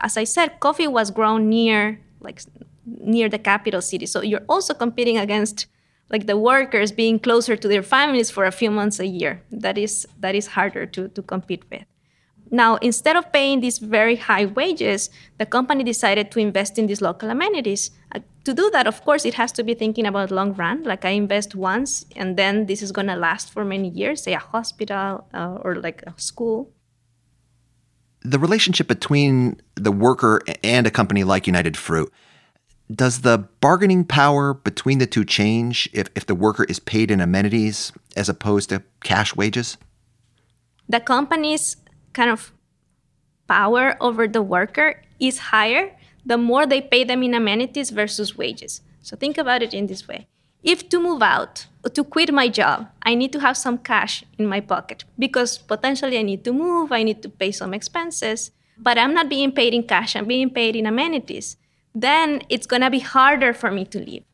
as 0.00 0.16
I 0.16 0.24
said, 0.24 0.60
coffee 0.60 0.88
was 0.88 1.10
grown 1.10 1.48
near 1.48 2.00
like 2.20 2.40
near 2.84 3.28
the 3.28 3.38
capital 3.38 3.82
city. 3.82 4.06
So 4.06 4.22
you're 4.22 4.44
also 4.48 4.74
competing 4.74 5.18
against 5.18 5.66
like 6.10 6.26
the 6.26 6.38
workers 6.38 6.90
being 6.90 7.18
closer 7.18 7.54
to 7.56 7.68
their 7.68 7.82
families 7.82 8.30
for 8.30 8.44
a 8.44 8.50
few 8.50 8.70
months 8.70 8.98
a 8.98 9.06
year. 9.06 9.42
That 9.50 9.76
is 9.78 10.06
that 10.18 10.34
is 10.34 10.48
harder 10.48 10.86
to, 10.86 11.08
to 11.08 11.22
compete 11.22 11.64
with. 11.70 11.84
Now, 12.50 12.76
instead 12.76 13.16
of 13.16 13.30
paying 13.30 13.60
these 13.60 13.78
very 13.78 14.16
high 14.16 14.46
wages, 14.46 15.10
the 15.36 15.44
company 15.44 15.84
decided 15.84 16.30
to 16.30 16.40
invest 16.40 16.78
in 16.78 16.86
these 16.86 17.02
local 17.02 17.28
amenities. 17.28 17.90
Uh, 18.14 18.20
to 18.44 18.54
do 18.54 18.70
that, 18.70 18.86
of 18.86 19.04
course, 19.04 19.24
it 19.24 19.34
has 19.34 19.52
to 19.52 19.62
be 19.62 19.74
thinking 19.74 20.06
about 20.06 20.30
long 20.30 20.54
run. 20.54 20.82
Like 20.82 21.04
I 21.04 21.10
invest 21.10 21.54
once, 21.54 22.06
and 22.16 22.36
then 22.36 22.66
this 22.66 22.82
is 22.82 22.92
going 22.92 23.08
to 23.08 23.16
last 23.16 23.50
for 23.50 23.64
many 23.64 23.88
years, 23.88 24.22
say 24.22 24.32
a 24.32 24.38
hospital 24.38 25.26
uh, 25.34 25.58
or 25.62 25.76
like 25.76 26.02
a 26.06 26.14
school. 26.16 26.72
The 28.22 28.38
relationship 28.38 28.88
between 28.88 29.60
the 29.74 29.92
worker 29.92 30.40
and 30.64 30.86
a 30.86 30.90
company 30.90 31.24
like 31.24 31.46
United 31.46 31.76
Fruit 31.76 32.12
does 32.92 33.20
the 33.20 33.46
bargaining 33.60 34.04
power 34.04 34.54
between 34.54 34.98
the 34.98 35.06
two 35.06 35.24
change 35.24 35.88
if, 35.92 36.08
if 36.14 36.26
the 36.26 36.34
worker 36.34 36.64
is 36.64 36.78
paid 36.78 37.10
in 37.10 37.20
amenities 37.20 37.92
as 38.16 38.28
opposed 38.28 38.70
to 38.70 38.82
cash 39.02 39.36
wages? 39.36 39.76
The 40.88 41.00
company's 41.00 41.76
kind 42.14 42.30
of 42.30 42.52
power 43.46 43.96
over 44.00 44.26
the 44.26 44.42
worker 44.42 45.02
is 45.20 45.38
higher 45.38 45.94
the 46.28 46.38
more 46.38 46.66
they 46.66 46.82
pay 46.82 47.04
them 47.04 47.22
in 47.22 47.34
amenities 47.34 47.90
versus 47.90 48.36
wages. 48.36 48.82
So 49.00 49.16
think 49.16 49.38
about 49.38 49.62
it 49.62 49.72
in 49.72 49.86
this 49.86 50.06
way. 50.06 50.28
If 50.62 50.88
to 50.90 51.00
move 51.00 51.22
out, 51.22 51.66
to 51.94 52.04
quit 52.04 52.32
my 52.32 52.48
job, 52.48 52.88
I 53.02 53.14
need 53.14 53.32
to 53.32 53.40
have 53.40 53.56
some 53.56 53.78
cash 53.78 54.22
in 54.38 54.46
my 54.46 54.60
pocket 54.60 55.04
because 55.18 55.56
potentially 55.56 56.18
I 56.18 56.22
need 56.22 56.44
to 56.44 56.52
move, 56.52 56.92
I 56.92 57.02
need 57.02 57.22
to 57.22 57.30
pay 57.30 57.50
some 57.50 57.72
expenses, 57.72 58.50
but 58.76 58.98
I'm 58.98 59.14
not 59.14 59.30
being 59.30 59.52
paid 59.52 59.72
in 59.72 59.84
cash, 59.84 60.14
I'm 60.14 60.26
being 60.26 60.50
paid 60.50 60.76
in 60.76 60.84
amenities. 60.84 61.56
Then 61.94 62.42
it's 62.50 62.66
gonna 62.66 62.90
be 62.90 62.98
harder 62.98 63.54
for 63.54 63.70
me 63.70 63.86
to 63.86 63.98
leave. 63.98 64.24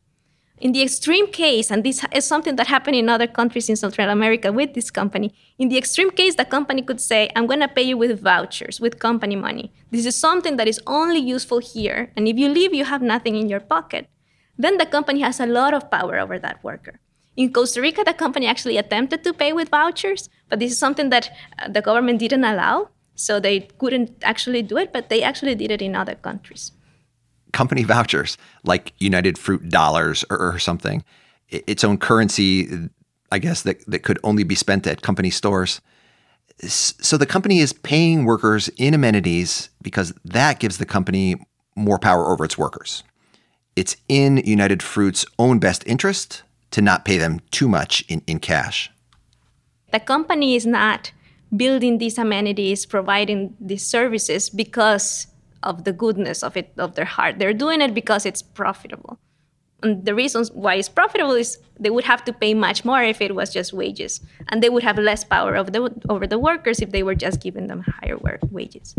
In 0.57 0.71
the 0.71 0.81
extreme 0.81 1.27
case, 1.27 1.69
and 1.69 1.83
this 1.83 2.01
is 2.13 2.25
something 2.25 2.55
that 2.55 2.67
happened 2.67 2.95
in 2.95 3.09
other 3.09 3.27
countries 3.27 3.67
in 3.67 3.75
Central 3.75 4.09
America 4.09 4.53
with 4.53 4.73
this 4.73 4.89
company, 4.89 5.33
in 5.59 5.67
the 5.67 5.77
extreme 5.77 6.11
case, 6.11 6.35
the 6.35 6.45
company 6.45 6.81
could 6.81 7.01
say, 7.01 7.29
I'm 7.35 7.45
going 7.45 7.59
to 7.59 7.67
pay 7.67 7.81
you 7.81 7.97
with 7.97 8.21
vouchers, 8.21 8.79
with 8.79 8.97
company 8.97 9.35
money. 9.35 9.73
This 9.91 10.05
is 10.05 10.15
something 10.15 10.55
that 10.55 10.69
is 10.69 10.79
only 10.87 11.19
useful 11.19 11.59
here. 11.59 12.13
And 12.15 12.25
if 12.25 12.37
you 12.37 12.47
leave, 12.47 12.73
you 12.73 12.85
have 12.85 13.01
nothing 13.01 13.35
in 13.35 13.49
your 13.49 13.59
pocket. 13.59 14.07
Then 14.57 14.77
the 14.77 14.85
company 14.85 15.19
has 15.21 15.41
a 15.41 15.45
lot 15.45 15.73
of 15.73 15.91
power 15.91 16.17
over 16.17 16.39
that 16.39 16.63
worker. 16.63 17.01
In 17.35 17.51
Costa 17.51 17.81
Rica, 17.81 18.05
the 18.05 18.13
company 18.13 18.47
actually 18.47 18.77
attempted 18.77 19.25
to 19.25 19.33
pay 19.33 19.51
with 19.51 19.67
vouchers, 19.67 20.29
but 20.47 20.59
this 20.59 20.71
is 20.71 20.79
something 20.79 21.09
that 21.09 21.31
uh, 21.59 21.67
the 21.67 21.81
government 21.81 22.19
didn't 22.19 22.45
allow. 22.45 22.91
So 23.15 23.41
they 23.41 23.67
couldn't 23.77 24.11
actually 24.23 24.61
do 24.61 24.77
it, 24.77 24.93
but 24.93 25.09
they 25.09 25.21
actually 25.21 25.55
did 25.55 25.71
it 25.71 25.81
in 25.81 25.97
other 25.97 26.15
countries 26.15 26.71
company 27.55 27.83
vouchers 27.83 28.37
like 28.63 28.93
United 28.99 29.37
Fruit 29.37 29.69
dollars 29.69 30.25
or, 30.29 30.37
or 30.37 30.59
something, 30.59 31.03
its 31.49 31.83
own 31.83 31.97
currency, 31.97 32.89
I 33.31 33.39
guess, 33.39 33.63
that, 33.63 33.83
that 33.87 34.03
could 34.03 34.19
only 34.23 34.43
be 34.43 34.55
spent 34.55 34.85
at 34.85 35.01
company 35.01 35.31
stores. 35.31 35.81
So 36.59 37.17
the 37.17 37.25
company 37.25 37.59
is 37.59 37.73
paying 37.73 38.25
workers 38.25 38.69
in 38.77 38.93
amenities 38.93 39.69
because 39.81 40.13
that 40.25 40.59
gives 40.59 40.77
the 40.77 40.85
company 40.85 41.35
more 41.75 41.97
power 41.97 42.29
over 42.31 42.43
its 42.45 42.57
workers. 42.57 43.03
It's 43.75 43.95
in 44.07 44.37
United 44.37 44.83
Fruit's 44.83 45.25
own 45.39 45.59
best 45.59 45.83
interest 45.87 46.43
to 46.71 46.81
not 46.81 47.05
pay 47.05 47.17
them 47.17 47.39
too 47.51 47.67
much 47.67 48.03
in, 48.09 48.21
in 48.27 48.39
cash. 48.39 48.91
The 49.91 49.99
company 49.99 50.55
is 50.55 50.65
not 50.65 51.11
building 51.55 51.99
these 51.99 52.17
amenities, 52.17 52.85
providing 52.85 53.55
these 53.59 53.85
services 53.85 54.49
because 54.49 55.27
of 55.65 55.83
the 55.83 55.91
goodness 55.91 56.43
of 56.43 56.55
it 56.55 56.71
of 56.77 56.95
their 56.95 57.05
heart. 57.05 57.39
They're 57.39 57.53
doing 57.53 57.81
it 57.81 57.93
because 57.93 58.25
it's 58.25 58.41
profitable. 58.41 59.19
And 59.83 60.05
the 60.05 60.15
reasons 60.15 60.51
why 60.51 60.75
it's 60.75 60.87
profitable 60.87 61.33
is 61.33 61.59
they 61.79 61.89
would 61.89 62.05
have 62.05 62.23
to 62.25 62.33
pay 62.33 62.53
much 62.53 62.85
more 62.85 63.03
if 63.03 63.21
it 63.21 63.35
was 63.35 63.51
just 63.51 63.73
wages, 63.73 64.21
and 64.47 64.63
they 64.63 64.69
would 64.69 64.83
have 64.83 64.97
less 64.97 65.23
power 65.23 65.57
over 65.57 65.69
the 65.69 65.93
over 66.09 66.25
the 66.25 66.39
workers 66.39 66.79
if 66.79 66.91
they 66.91 67.03
were 67.03 67.15
just 67.15 67.41
giving 67.41 67.67
them 67.67 67.83
higher 67.99 68.17
wages. 68.51 68.95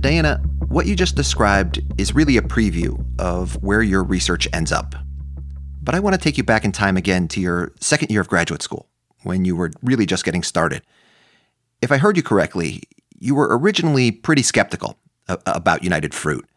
Diana, 0.00 0.40
what 0.68 0.86
you 0.86 0.94
just 0.94 1.16
described 1.16 1.82
is 1.98 2.14
really 2.14 2.36
a 2.36 2.42
preview 2.42 3.04
of 3.18 3.60
where 3.62 3.82
your 3.82 4.04
research 4.04 4.46
ends 4.52 4.70
up. 4.70 4.94
But 5.82 5.96
I 5.96 6.00
want 6.00 6.14
to 6.14 6.20
take 6.20 6.36
you 6.36 6.44
back 6.44 6.64
in 6.64 6.70
time 6.70 6.96
again 6.96 7.26
to 7.28 7.40
your 7.40 7.72
second 7.80 8.10
year 8.10 8.20
of 8.20 8.28
graduate 8.28 8.62
school 8.62 8.88
when 9.26 9.44
you 9.44 9.56
were 9.56 9.72
really 9.82 10.06
just 10.06 10.24
getting 10.24 10.42
started. 10.42 10.82
If 11.82 11.92
I 11.92 11.98
heard 11.98 12.16
you 12.16 12.22
correctly, 12.22 12.82
you 13.18 13.34
were 13.34 13.48
originally 13.50 14.10
pretty 14.10 14.42
skeptical 14.42 14.98
about 15.28 15.82
United 15.82 16.14
Fruit. 16.14 16.48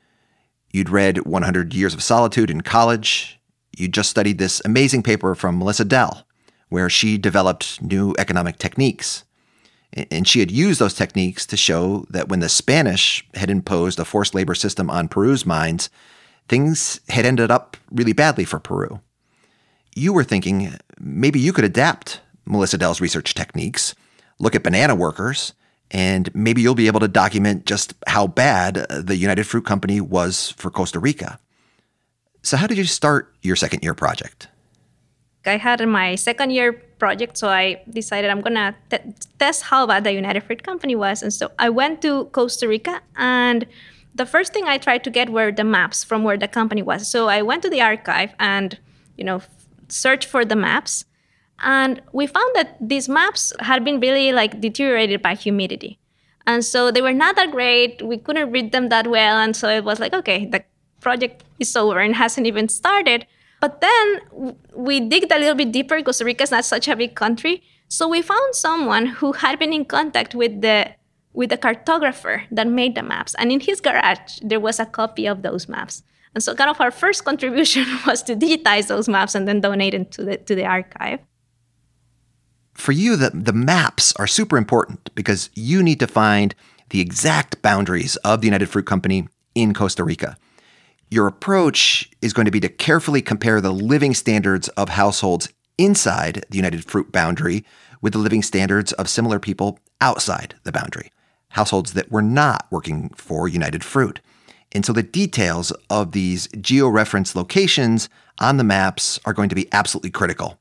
You'd 0.72 0.90
read 0.90 1.26
100 1.26 1.74
Years 1.74 1.94
of 1.94 2.04
Solitude 2.04 2.52
in 2.52 2.62
college. 2.62 3.40
You'd 3.76 3.94
just 3.94 4.10
studied 4.10 4.38
this 4.38 4.62
amazing 4.64 5.04
paper 5.04 5.34
from 5.34 5.58
Melissa 5.58 5.84
Dell, 5.84 6.28
where 6.70 6.90
she 6.90 7.18
developed 7.18 7.82
new 7.82 8.14
economic 8.20 8.60
techniques. 8.60 9.24
And 10.12 10.28
she 10.28 10.40
had 10.40 10.52
used 10.52 10.80
those 10.80 10.94
techniques 10.94 11.48
to 11.48 11.58
show 11.58 12.06
that 12.12 12.30
when 12.30 12.42
the 12.42 12.50
Spanish 12.50 13.28
had 13.34 13.50
imposed 13.50 14.00
a 14.00 14.06
forced 14.06 14.36
labor 14.36 14.54
system 14.54 14.88
on 14.92 15.08
Peru's 15.08 15.48
mines, 15.48 15.90
things 16.48 17.00
had 17.10 17.26
ended 17.26 17.50
up 17.50 17.76
really 17.90 18.14
badly 18.14 18.46
for 18.46 18.60
Peru. 18.60 19.02
You 19.96 20.14
were 20.14 20.24
thinking 20.24 20.76
maybe 21.00 21.40
you 21.40 21.52
could 21.52 21.66
adapt 21.66 22.22
Melissa 22.50 22.78
Dell's 22.78 23.00
research 23.00 23.34
techniques, 23.34 23.96
look 24.40 24.56
at 24.56 24.64
banana 24.64 24.96
workers, 24.96 25.54
and 25.92 26.34
maybe 26.36 26.62
you'll 26.62 26.76
be 26.76 26.88
able 26.88 27.00
to 27.00 27.08
document 27.08 27.66
just 27.66 27.94
how 28.08 28.28
bad 28.28 28.78
uh, 28.78 29.02
the 29.02 29.16
United 29.16 29.46
Fruit 29.46 29.66
Company 29.66 30.02
was 30.02 30.52
for 30.58 30.70
Costa 30.70 31.00
Rica. 31.00 31.40
So, 32.42 32.58
how 32.58 32.68
did 32.68 32.78
you 32.78 32.86
start 32.86 33.34
your 33.42 33.56
second 33.56 33.84
year 33.84 33.94
project? 33.94 34.48
I 35.46 35.58
had 35.58 35.86
my 35.88 36.16
second 36.16 36.52
year 36.52 36.74
project, 36.74 37.38
so 37.38 37.48
I 37.48 37.82
decided 37.90 38.30
I'm 38.30 38.42
gonna 38.42 38.76
t- 38.90 38.98
test 39.40 39.64
how 39.64 39.88
bad 39.88 40.04
the 40.04 40.12
United 40.12 40.44
Fruit 40.44 40.64
Company 40.64 40.96
was. 40.96 41.24
And 41.24 41.34
so 41.34 41.52
I 41.58 41.70
went 41.70 42.02
to 42.02 42.26
Costa 42.26 42.68
Rica, 42.68 43.02
and 43.16 43.66
the 44.14 44.26
first 44.26 44.54
thing 44.54 44.66
I 44.66 44.78
tried 44.78 45.04
to 45.06 45.10
get 45.10 45.30
were 45.30 45.52
the 45.52 45.64
maps 45.64 46.04
from 46.04 46.24
where 46.24 46.38
the 46.38 46.48
company 46.48 46.82
was. 46.82 47.08
So 47.08 47.30
I 47.30 47.42
went 47.42 47.64
to 47.64 47.70
the 47.70 47.82
archive 47.82 48.34
and, 48.38 48.78
you 49.18 49.24
know, 49.24 49.42
searched 49.88 50.28
for 50.28 50.44
the 50.44 50.56
maps. 50.56 51.06
And 51.62 52.02
we 52.14 52.28
found 52.28 52.56
that 52.56 52.78
these 52.80 53.10
maps 53.10 53.54
had 53.60 53.84
been 53.84 54.00
really 54.00 54.32
like 54.32 54.62
deteriorated 54.62 55.22
by 55.22 55.36
humidity. 55.36 56.00
And 56.48 56.64
so 56.64 56.92
they 56.92 57.02
were 57.02 57.14
not 57.14 57.36
that 57.36 57.52
great. 57.52 58.02
We 58.02 58.18
couldn't 58.18 58.52
read 58.52 58.72
them 58.72 58.90
that 58.90 59.08
well. 59.08 59.38
And 59.38 59.56
so 59.56 59.70
it 59.70 59.84
was 59.84 60.00
like, 60.00 60.14
okay, 60.14 60.46
the 60.46 60.64
project 61.00 61.44
is 61.60 61.76
over 61.76 62.00
and 62.00 62.16
hasn't 62.16 62.48
even 62.48 62.70
started. 62.70 63.28
But 63.62 63.82
then 63.82 64.56
we 64.74 65.00
digged 65.00 65.32
a 65.32 65.38
little 65.38 65.56
bit 65.56 65.72
deeper. 65.72 66.02
Costa 66.02 66.26
Rica 66.26 66.44
is 66.44 66.52
not 66.52 66.66
such 66.66 66.88
a 66.88 66.96
big 66.96 67.16
country. 67.16 67.62
So 67.88 68.08
we 68.08 68.22
found 68.22 68.56
someone 68.56 69.08
who 69.08 69.34
had 69.34 69.60
been 69.60 69.74
in 69.74 69.86
contact 69.86 70.34
with 70.34 70.62
the 70.62 70.96
with 71.34 71.52
the 71.52 71.58
cartographer 71.58 72.44
that 72.52 72.68
made 72.68 72.96
the 72.96 73.04
maps. 73.04 73.36
And 73.38 73.52
in 73.52 73.60
his 73.60 73.80
garage, 73.80 74.40
there 74.42 74.60
was 74.60 74.80
a 74.80 74.86
copy 74.86 75.28
of 75.28 75.44
those 75.44 75.70
maps. 75.70 76.04
And 76.34 76.44
so 76.44 76.56
kind 76.56 76.70
of 76.70 76.82
our 76.82 76.92
first 76.92 77.24
contribution 77.24 77.86
was 78.08 78.24
to 78.24 78.36
digitize 78.36 78.88
those 78.88 79.08
maps 79.08 79.36
and 79.36 79.48
then 79.48 79.62
donate 79.62 79.94
them 79.94 80.06
to 80.06 80.24
the 80.24 80.38
to 80.38 80.56
the 80.56 80.66
archive 80.66 81.20
for 82.80 82.92
you, 82.92 83.16
the, 83.16 83.32
the 83.32 83.54
maps 83.54 84.14
are 84.18 84.28
super 84.28 84.58
important 84.58 85.14
because 85.16 85.50
you 85.54 85.84
need 85.84 86.00
to 86.00 86.08
find 86.08 86.56
the 86.90 87.02
exact 87.02 87.62
boundaries 87.62 88.16
of 88.18 88.42
the 88.42 88.48
United 88.48 88.68
Fruit 88.68 88.86
Company 88.86 89.28
in 89.54 89.74
Costa 89.74 90.04
Rica. 90.04 90.38
Your 91.10 91.28
approach 91.28 92.10
is 92.22 92.34
going 92.34 92.46
to 92.46 92.52
be 92.52 92.60
to 92.60 92.70
carefully 92.70 93.22
compare 93.22 93.62
the 93.62 93.74
living 93.74 94.14
standards 94.14 94.68
of 94.70 94.90
households 94.90 95.50
inside 95.78 96.46
the 96.50 96.58
United 96.58 96.86
Fruit 96.86 97.12
boundary 97.12 97.66
with 98.02 98.14
the 98.14 98.20
living 98.20 98.42
standards 98.44 98.94
of 98.94 99.10
similar 99.10 99.40
people 99.40 99.80
outside 100.00 100.56
the 100.64 100.72
boundary, 100.72 101.12
households 101.50 101.94
that 101.94 102.12
were 102.12 102.22
not 102.22 102.68
working 102.72 103.10
for 103.10 103.48
United 103.48 103.84
Fruit. 103.84 104.20
And 104.72 104.86
so 104.86 104.94
the 104.94 105.04
details 105.04 105.72
of 105.90 106.12
these 106.12 106.48
georeference 106.50 107.36
locations 107.36 108.08
on 108.40 108.58
the 108.58 108.64
maps 108.64 109.20
are 109.26 109.34
going 109.34 109.50
to 109.50 109.56
be 109.56 109.68
absolutely 109.72 110.12
critical. 110.12 110.59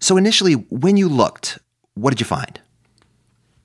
So 0.00 0.16
initially, 0.16 0.54
when 0.54 0.96
you 0.96 1.08
looked, 1.08 1.58
what 1.94 2.10
did 2.10 2.20
you 2.20 2.26
find? 2.26 2.60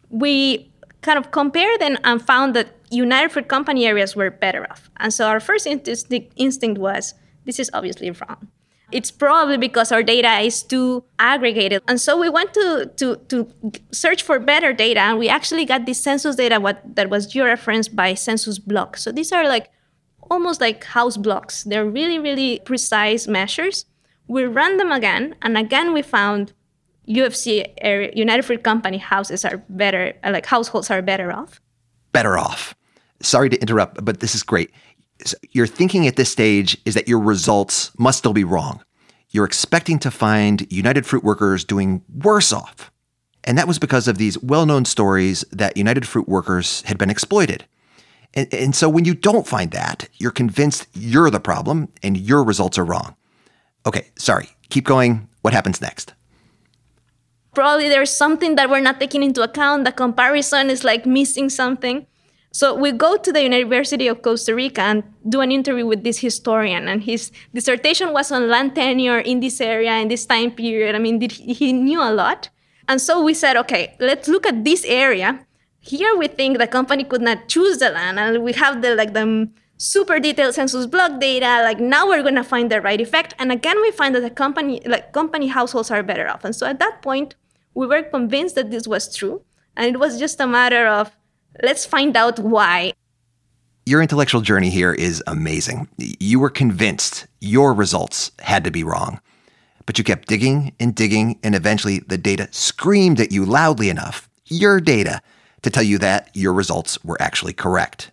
We 0.10 0.71
kind 1.02 1.17
of 1.17 1.32
compared 1.32 1.82
and, 1.82 2.00
and 2.04 2.21
found 2.21 2.56
that 2.56 2.67
United 2.91 3.32
Fruit 3.32 3.48
Company 3.48 3.86
areas 3.86 4.15
were 4.15 4.30
better 4.30 4.69
off. 4.69 4.89
And 4.98 5.13
so 5.13 5.28
our 5.28 5.39
first 5.39 5.65
instinct 5.65 6.80
was 6.80 7.13
this 7.45 7.60
is 7.60 7.69
obviously 7.74 8.12
wrong. 8.12 8.48
It's 8.91 9.10
probably 9.10 9.58
because 9.58 9.91
our 9.91 10.04
data 10.04 10.39
is 10.39 10.62
too 10.62 11.04
aggregated. 11.17 11.82
And 11.88 12.00
so 12.00 12.17
we 12.19 12.30
went 12.30 12.54
to, 12.54 12.91
to, 12.98 13.15
to 13.30 13.52
search 13.91 14.21
for 14.21 14.38
better 14.39 14.74
data, 14.74 15.00
and 15.00 15.17
we 15.17 15.28
actually 15.28 15.65
got 15.65 15.86
this 15.86 16.00
census 16.00 16.36
data 16.36 16.60
what, 16.60 16.95
that 16.95 17.10
was 17.10 17.32
georeferenced 17.32 17.95
by 17.95 18.13
census 18.13 18.60
blocks. 18.60 19.04
So 19.04 19.12
these 19.12 19.32
are 19.32 19.48
like 19.48 19.69
almost 20.30 20.62
like 20.62 20.84
house 20.84 21.17
blocks. 21.17 21.63
They're 21.63 21.89
really, 21.89 22.19
really 22.19 22.60
precise 22.63 23.28
measures. 23.28 23.86
We 24.27 24.45
ran 24.45 24.77
them 24.77 24.91
again, 24.91 25.35
and 25.41 25.57
again 25.57 25.93
we 25.93 26.01
found 26.01 26.53
UFC 27.07 27.65
United 28.15 28.43
Fruit 28.43 28.63
Company 28.63 28.97
houses 28.97 29.45
are 29.45 29.63
better, 29.69 30.13
like 30.23 30.45
households 30.45 30.89
are 30.89 31.01
better 31.01 31.31
off. 31.31 31.61
Better 32.11 32.38
off. 32.38 32.75
Sorry 33.21 33.49
to 33.49 33.61
interrupt, 33.61 34.03
but 34.03 34.19
this 34.19 34.35
is 34.35 34.43
great. 34.43 34.71
Your 35.51 35.67
thinking 35.67 36.07
at 36.07 36.15
this 36.15 36.31
stage 36.31 36.77
is 36.85 36.93
that 36.95 37.07
your 37.07 37.19
results 37.19 37.91
must 37.97 38.19
still 38.19 38.33
be 38.33 38.43
wrong. 38.43 38.83
You're 39.29 39.45
expecting 39.45 39.99
to 39.99 40.11
find 40.11 40.71
United 40.71 41.05
Fruit 41.05 41.23
workers 41.23 41.63
doing 41.63 42.01
worse 42.13 42.51
off. 42.51 42.91
And 43.43 43.57
that 43.57 43.67
was 43.67 43.79
because 43.79 44.07
of 44.07 44.17
these 44.17 44.41
well 44.41 44.65
known 44.65 44.85
stories 44.85 45.45
that 45.51 45.77
United 45.77 46.07
Fruit 46.07 46.27
workers 46.27 46.81
had 46.83 46.97
been 46.97 47.09
exploited. 47.09 47.65
And, 48.33 48.53
and 48.53 48.75
so 48.75 48.89
when 48.89 49.05
you 49.05 49.13
don't 49.13 49.47
find 49.47 49.71
that, 49.71 50.09
you're 50.13 50.31
convinced 50.31 50.88
you're 50.93 51.29
the 51.29 51.39
problem 51.39 51.89
and 52.01 52.17
your 52.17 52.43
results 52.43 52.77
are 52.77 52.85
wrong. 52.85 53.15
Okay, 53.86 54.12
sorry. 54.17 54.50
Keep 54.69 54.86
going. 54.86 55.30
What 55.41 55.54
happens 55.54 55.82
next? 55.82 56.13
Probably 57.54 57.88
there's 57.88 58.12
something 58.12 58.56
that 58.56 58.69
we're 58.69 58.82
not 58.82 59.00
taking 59.00 59.24
into 59.24 59.41
account. 59.41 59.86
The 59.86 59.91
comparison 59.91 60.69
is 60.69 60.84
like 60.84 61.06
missing 61.06 61.50
something. 61.50 62.06
So 62.52 62.74
we 62.74 62.93
go 62.93 63.17
to 63.17 63.32
the 63.34 63.43
University 63.43 64.08
of 64.08 64.21
Costa 64.21 64.56
Rica 64.56 64.82
and 64.82 65.04
do 65.28 65.41
an 65.41 65.52
interview 65.52 65.86
with 65.86 66.06
this 66.06 66.19
historian, 66.19 66.88
and 66.88 67.04
his 67.04 67.32
dissertation 67.54 68.13
was 68.13 68.32
on 68.32 68.48
land 68.48 68.76
tenure 68.76 69.19
in 69.19 69.41
this 69.41 69.60
area 69.60 69.93
in 69.98 70.08
this 70.08 70.26
time 70.26 70.52
period. 70.52 70.95
I 70.95 71.00
mean, 71.00 71.19
he 71.30 71.74
knew 71.74 72.02
a 72.02 72.13
lot. 72.13 72.50
And 72.88 73.02
so 73.02 73.21
we 73.21 73.34
said, 73.34 73.58
okay, 73.58 73.95
let's 74.00 74.30
look 74.30 74.48
at 74.48 74.63
this 74.63 74.86
area. 74.86 75.45
Here 75.82 76.15
we 76.17 76.28
think 76.28 76.58
the 76.58 76.67
company 76.67 77.04
could 77.04 77.21
not 77.21 77.50
choose 77.50 77.80
the 77.80 77.89
land, 77.89 78.19
and 78.19 78.41
we 78.41 78.54
have 78.54 78.82
the 78.82 78.95
like 78.95 79.13
the 79.13 79.50
super 79.77 80.19
detailed 80.19 80.55
census 80.55 80.85
block 80.85 81.19
data. 81.19 81.61
Like 81.63 81.79
now 81.79 82.07
we're 82.07 82.23
gonna 82.23 82.43
find 82.43 82.71
the 82.71 82.81
right 82.81 83.01
effect. 83.01 83.33
And 83.39 83.51
again, 83.51 83.79
we 83.81 83.91
find 83.91 84.15
that 84.15 84.21
the 84.21 84.29
company 84.29 84.81
like 84.85 85.11
company 85.11 85.47
households 85.47 85.91
are 85.91 86.03
better 86.03 86.27
off. 86.29 86.43
And 86.45 86.55
so 86.55 86.65
at 86.65 86.79
that 86.79 87.01
point, 87.01 87.35
we 87.73 87.88
were 87.88 88.03
convinced 88.03 88.55
that 88.55 88.71
this 88.71 88.88
was 88.88 89.13
true, 89.13 89.43
and 89.75 89.93
it 89.93 89.99
was 89.99 90.17
just 90.17 90.39
a 90.39 90.47
matter 90.47 90.88
of 90.88 91.15
Let's 91.63 91.85
find 91.85 92.17
out 92.17 92.39
why. 92.39 92.93
Your 93.85 94.01
intellectual 94.01 94.41
journey 94.41 94.69
here 94.69 94.93
is 94.93 95.23
amazing. 95.27 95.88
You 95.97 96.39
were 96.39 96.49
convinced 96.49 97.27
your 97.39 97.73
results 97.73 98.31
had 98.39 98.63
to 98.63 98.71
be 98.71 98.83
wrong. 98.83 99.21
But 99.85 99.97
you 99.97 100.03
kept 100.03 100.27
digging 100.27 100.73
and 100.79 100.95
digging, 100.95 101.39
and 101.43 101.53
eventually 101.53 101.99
the 101.99 102.17
data 102.17 102.49
screamed 102.51 103.19
at 103.19 103.31
you 103.31 103.45
loudly 103.45 103.89
enough, 103.89 104.27
your 104.47 104.81
data, 104.81 105.21
to 105.61 105.69
tell 105.69 105.83
you 105.83 105.99
that 105.99 106.31
your 106.33 106.53
results 106.53 107.03
were 107.03 107.21
actually 107.21 107.53
correct. 107.53 108.11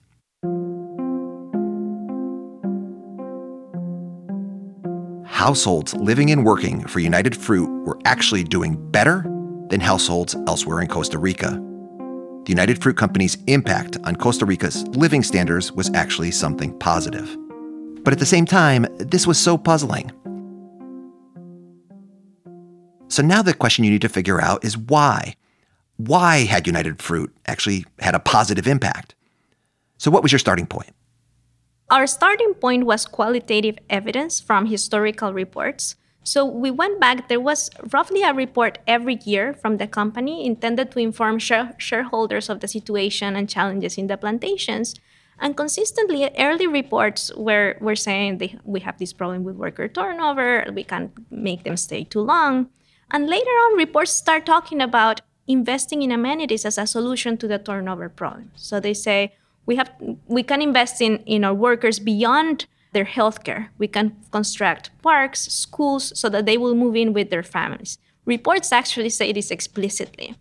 Households 5.43 5.93
living 5.95 6.31
and 6.31 6.47
working 6.47 6.87
for 6.87 7.01
United 7.01 7.37
Fruit 7.37 7.69
were 7.85 7.99
actually 8.05 8.45
doing 8.45 8.77
better 8.93 9.23
than 9.71 9.81
households 9.81 10.37
elsewhere 10.47 10.81
in 10.81 10.87
Costa 10.87 11.19
Rica 11.19 11.61
the 12.45 12.51
United 12.51 12.83
Fruit 12.83 12.97
Company's 12.97 13.39
impact 13.47 13.99
on 14.03 14.17
Costa 14.17 14.45
Rica's 14.45 14.87
living 14.89 15.23
standards 15.23 15.71
was 15.71 15.93
actually 15.95 16.33
something 16.33 16.77
positive. 16.79 17.37
But 18.03 18.13
at 18.13 18.19
the 18.19 18.27
same 18.27 18.47
time, 18.47 18.87
this 18.99 19.29
was 19.29 19.39
so 19.39 19.57
puzzling. 19.57 20.11
So 23.09 23.23
now 23.23 23.43
the 23.43 23.55
question 23.55 23.85
you 23.85 23.93
need 23.93 24.03
to 24.03 24.09
figure 24.09 24.41
out 24.41 24.65
is 24.65 24.77
why? 24.77 25.37
Why 25.99 26.39
had 26.39 26.67
United 26.67 27.01
Fruit 27.01 27.33
actually 27.47 27.85
had 28.01 28.17
a 28.17 28.21
positive 28.21 28.67
impact? 28.67 29.15
So 29.99 30.11
what 30.11 30.25
was 30.25 30.33
your 30.33 30.41
starting 30.41 30.67
point? 30.67 30.93
Our 31.93 32.09
starting 32.09 32.55
point 32.55 32.87
was 32.87 33.07
qualitative 33.07 33.79
evidence 33.89 34.41
from 34.41 34.67
historical 34.67 35.33
reports 35.33 35.95
so 36.25 36.45
we 36.45 36.71
went 36.71 37.01
back. 37.01 37.29
There 37.29 37.41
was 37.41 37.71
roughly 37.93 38.23
a 38.23 38.33
report 38.33 38.79
every 38.87 39.19
year 39.25 39.53
from 39.55 39.79
the 39.79 39.87
company 39.87 40.47
intended 40.47 40.93
to 40.93 41.01
inform 41.01 41.39
share- 41.39 41.75
shareholders 41.79 42.49
of 42.49 42.61
the 42.61 42.69
situation 42.69 43.35
and 43.35 43.49
challenges 43.49 43.99
in 43.99 44.07
the 44.07 44.17
plantations. 44.17 44.95
And 45.41 45.57
consistently, 45.57 46.31
early 46.39 46.69
reports 46.69 47.33
were, 47.37 47.77
were 47.81 47.97
saying 47.97 48.39
they, 48.39 48.57
we 48.65 48.81
have 48.81 48.99
this 48.99 49.13
problem 49.13 49.43
with 49.43 49.57
worker 49.57 49.89
turnover, 49.89 50.67
we 50.73 50.85
can't 50.85 51.11
make 51.31 51.65
them 51.65 51.77
stay 51.77 52.05
too 52.05 52.21
long. 52.21 52.69
And 53.11 53.29
later 53.29 53.51
on, 53.51 53.77
reports 53.77 54.13
start 54.13 54.47
talking 54.47 54.81
about 54.81 55.23
investing 55.49 56.03
in 56.03 56.13
amenities 56.13 56.65
as 56.65 56.79
a 56.79 56.87
solution 56.87 57.37
to 57.39 57.49
the 57.49 57.59
turnover 57.59 58.09
problem. 58.09 58.53
So 58.55 58.79
they 58.79 58.95
say 58.95 59.35
we 59.67 59.77
have 59.77 59.91
we 60.27 60.43
can 60.43 60.63
invest 60.63 61.01
in, 61.01 61.19
in 61.19 61.45
our 61.45 61.55
workers 61.55 61.99
beyond 61.99 62.67
their 62.93 63.05
healthcare. 63.05 63.69
We 63.79 63.89
can 63.89 64.17
construct 64.31 64.91
parks, 65.03 65.41
schools, 65.41 66.19
so 66.19 66.29
that 66.29 66.47
they 66.47 66.57
will 66.57 66.75
move 66.75 66.97
in 66.97 67.13
with 67.13 67.31
their 67.31 67.43
families. 67.43 67.99
Reports 68.25 68.73
actually 68.73 69.11
say 69.11 69.33
this 69.33 69.51
explicitly. 69.51 70.37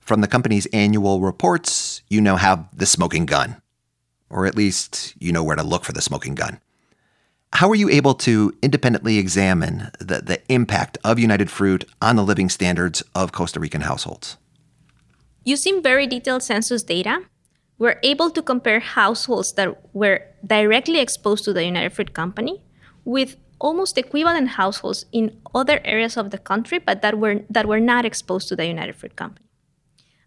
From 0.00 0.20
the 0.20 0.28
company's 0.28 0.66
annual 0.66 1.20
reports, 1.20 2.02
you 2.08 2.20
now 2.20 2.36
have 2.36 2.66
the 2.76 2.86
smoking 2.86 3.24
gun, 3.24 3.62
or 4.28 4.46
at 4.46 4.56
least 4.56 5.14
you 5.18 5.32
know 5.32 5.44
where 5.44 5.56
to 5.56 5.62
look 5.62 5.84
for 5.84 5.92
the 5.92 6.02
smoking 6.02 6.34
gun. 6.34 6.60
How 7.54 7.68
are 7.70 7.74
you 7.74 7.90
able 7.90 8.14
to 8.14 8.56
independently 8.62 9.18
examine 9.18 9.90
the, 9.98 10.22
the 10.22 10.40
impact 10.48 10.96
of 11.04 11.18
United 11.18 11.50
Fruit 11.50 11.84
on 12.00 12.16
the 12.16 12.24
living 12.24 12.48
standards 12.48 13.02
of 13.14 13.32
Costa 13.32 13.60
Rican 13.60 13.82
households? 13.82 14.38
Using 15.44 15.82
very 15.82 16.06
detailed 16.06 16.42
census 16.42 16.82
data, 16.82 17.24
we're 17.78 17.98
able 18.02 18.30
to 18.30 18.42
compare 18.42 18.80
households 18.80 19.52
that 19.54 19.94
were 19.94 20.22
directly 20.46 21.00
exposed 21.00 21.44
to 21.44 21.52
the 21.52 21.64
United 21.64 21.92
Fruit 21.92 22.12
Company 22.12 22.62
with 23.04 23.36
almost 23.58 23.96
equivalent 23.96 24.48
households 24.50 25.06
in 25.12 25.36
other 25.54 25.80
areas 25.84 26.16
of 26.16 26.30
the 26.30 26.38
country, 26.38 26.78
but 26.78 27.02
that 27.02 27.18
were, 27.18 27.42
that 27.48 27.66
were 27.66 27.80
not 27.80 28.04
exposed 28.04 28.48
to 28.48 28.56
the 28.56 28.66
United 28.66 28.94
Fruit 28.96 29.16
Company. 29.16 29.46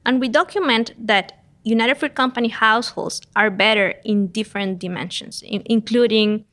And 0.06 0.20
we 0.20 0.30
document 0.30 0.94
that 0.98 1.44
United 1.64 1.96
Fruit 1.96 2.16
Company 2.16 2.50
households 2.50 3.22
are 3.36 3.50
better 3.50 3.96
in 4.06 4.28
different 4.28 4.80
dimensions, 4.80 5.42
in, 5.42 5.64
including 5.66 6.46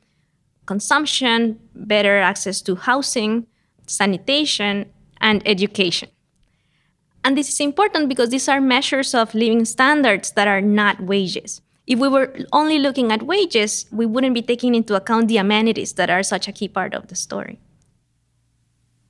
consumption, 0.66 1.60
better 1.74 2.18
access 2.18 2.62
to 2.62 2.76
housing, 2.76 3.46
sanitation, 3.86 4.86
and 5.20 5.42
education. 5.46 6.08
And 7.24 7.36
this 7.36 7.48
is 7.48 7.60
important 7.60 8.08
because 8.08 8.30
these 8.30 8.48
are 8.48 8.60
measures 8.60 9.14
of 9.14 9.34
living 9.34 9.64
standards 9.64 10.32
that 10.32 10.48
are 10.48 10.60
not 10.60 11.00
wages. 11.00 11.60
If 11.86 11.98
we 11.98 12.08
were 12.08 12.34
only 12.52 12.78
looking 12.78 13.12
at 13.12 13.22
wages, 13.22 13.86
we 13.92 14.06
wouldn't 14.06 14.34
be 14.34 14.42
taking 14.42 14.74
into 14.74 14.94
account 14.94 15.28
the 15.28 15.36
amenities 15.36 15.94
that 15.94 16.10
are 16.10 16.22
such 16.22 16.48
a 16.48 16.52
key 16.52 16.68
part 16.68 16.94
of 16.94 17.08
the 17.08 17.16
story. 17.16 17.60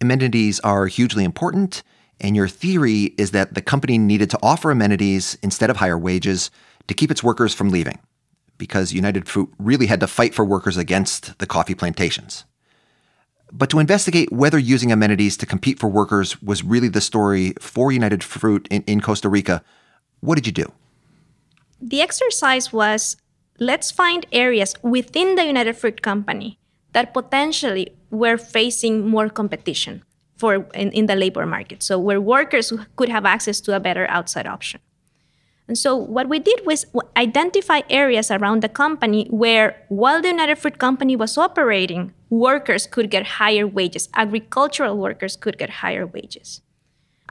Amenities 0.01 0.59
are 0.61 0.87
hugely 0.87 1.25
important, 1.25 1.83
and 2.21 2.35
your 2.35 2.49
theory 2.49 3.15
is 3.19 3.31
that 3.31 3.55
the 3.55 3.63
company 3.63 3.99
needed 3.99 4.31
to 4.31 4.39
offer 4.43 4.71
amenities 4.71 5.39
instead 5.43 5.71
of 5.71 5.77
higher 5.77 5.99
wages 5.99 6.51
to 6.89 6.95
keep 6.95 7.11
its 7.11 7.23
workers 7.23 7.55
from 7.55 7.71
leaving, 7.71 7.99
because 8.59 8.93
United 8.93 9.29
Fruit 9.29 9.53
really 9.59 9.87
had 9.87 10.01
to 10.01 10.07
fight 10.07 10.35
for 10.35 10.45
workers 10.45 10.77
against 10.77 11.39
the 11.39 11.47
coffee 11.47 11.75
plantations. 11.75 12.45
But 13.53 13.69
to 13.71 13.79
investigate 13.79 14.33
whether 14.33 14.59
using 14.59 14.91
amenities 14.91 15.37
to 15.37 15.47
compete 15.47 15.79
for 15.79 15.89
workers 15.89 16.41
was 16.41 16.65
really 16.65 16.89
the 16.89 17.03
story 17.03 17.53
for 17.61 17.93
United 17.93 18.25
Fruit 18.25 18.67
in, 18.71 18.83
in 18.85 19.01
Costa 19.03 19.29
Rica, 19.29 19.63
what 20.21 20.37
did 20.37 20.47
you 20.47 20.53
do? 20.53 20.73
The 21.81 22.01
exercise 22.01 22.73
was 22.73 23.17
let's 23.59 23.91
find 23.91 24.25
areas 24.33 24.75
within 24.83 25.35
the 25.35 25.45
United 25.45 25.77
Fruit 25.77 26.01
Company 26.01 26.59
that 26.93 27.13
potentially 27.13 27.95
were 28.11 28.39
facing 28.39 29.07
more 29.09 29.29
competition 29.29 30.03
for 30.37 30.67
in, 30.75 30.91
in 30.93 31.07
the 31.07 31.15
labor 31.15 31.47
market. 31.47 31.83
So 31.83 31.99
where 31.99 32.21
workers 32.21 32.73
could 32.97 33.09
have 33.09 33.27
access 33.27 33.61
to 33.63 33.77
a 33.77 33.81
better 33.81 34.07
outside 34.09 34.47
option. 34.47 34.81
And 35.69 35.79
so 35.79 35.97
what 35.97 36.29
we 36.29 36.39
did 36.39 36.67
was 36.67 36.87
identify 37.17 37.81
areas 37.89 38.31
around 38.31 38.63
the 38.63 38.69
company 38.69 39.27
where, 39.31 39.85
while 39.89 40.21
the 40.21 40.29
United 40.29 40.59
Fruit 40.59 40.79
Company 40.79 41.17
was 41.17 41.39
operating, 41.39 42.13
workers 42.31 42.87
could 42.87 43.11
get 43.11 43.39
higher 43.39 43.67
wages, 43.67 44.09
agricultural 44.15 44.97
workers 44.97 45.37
could 45.37 45.59
get 45.59 45.71
higher 45.71 46.07
wages. 46.07 46.63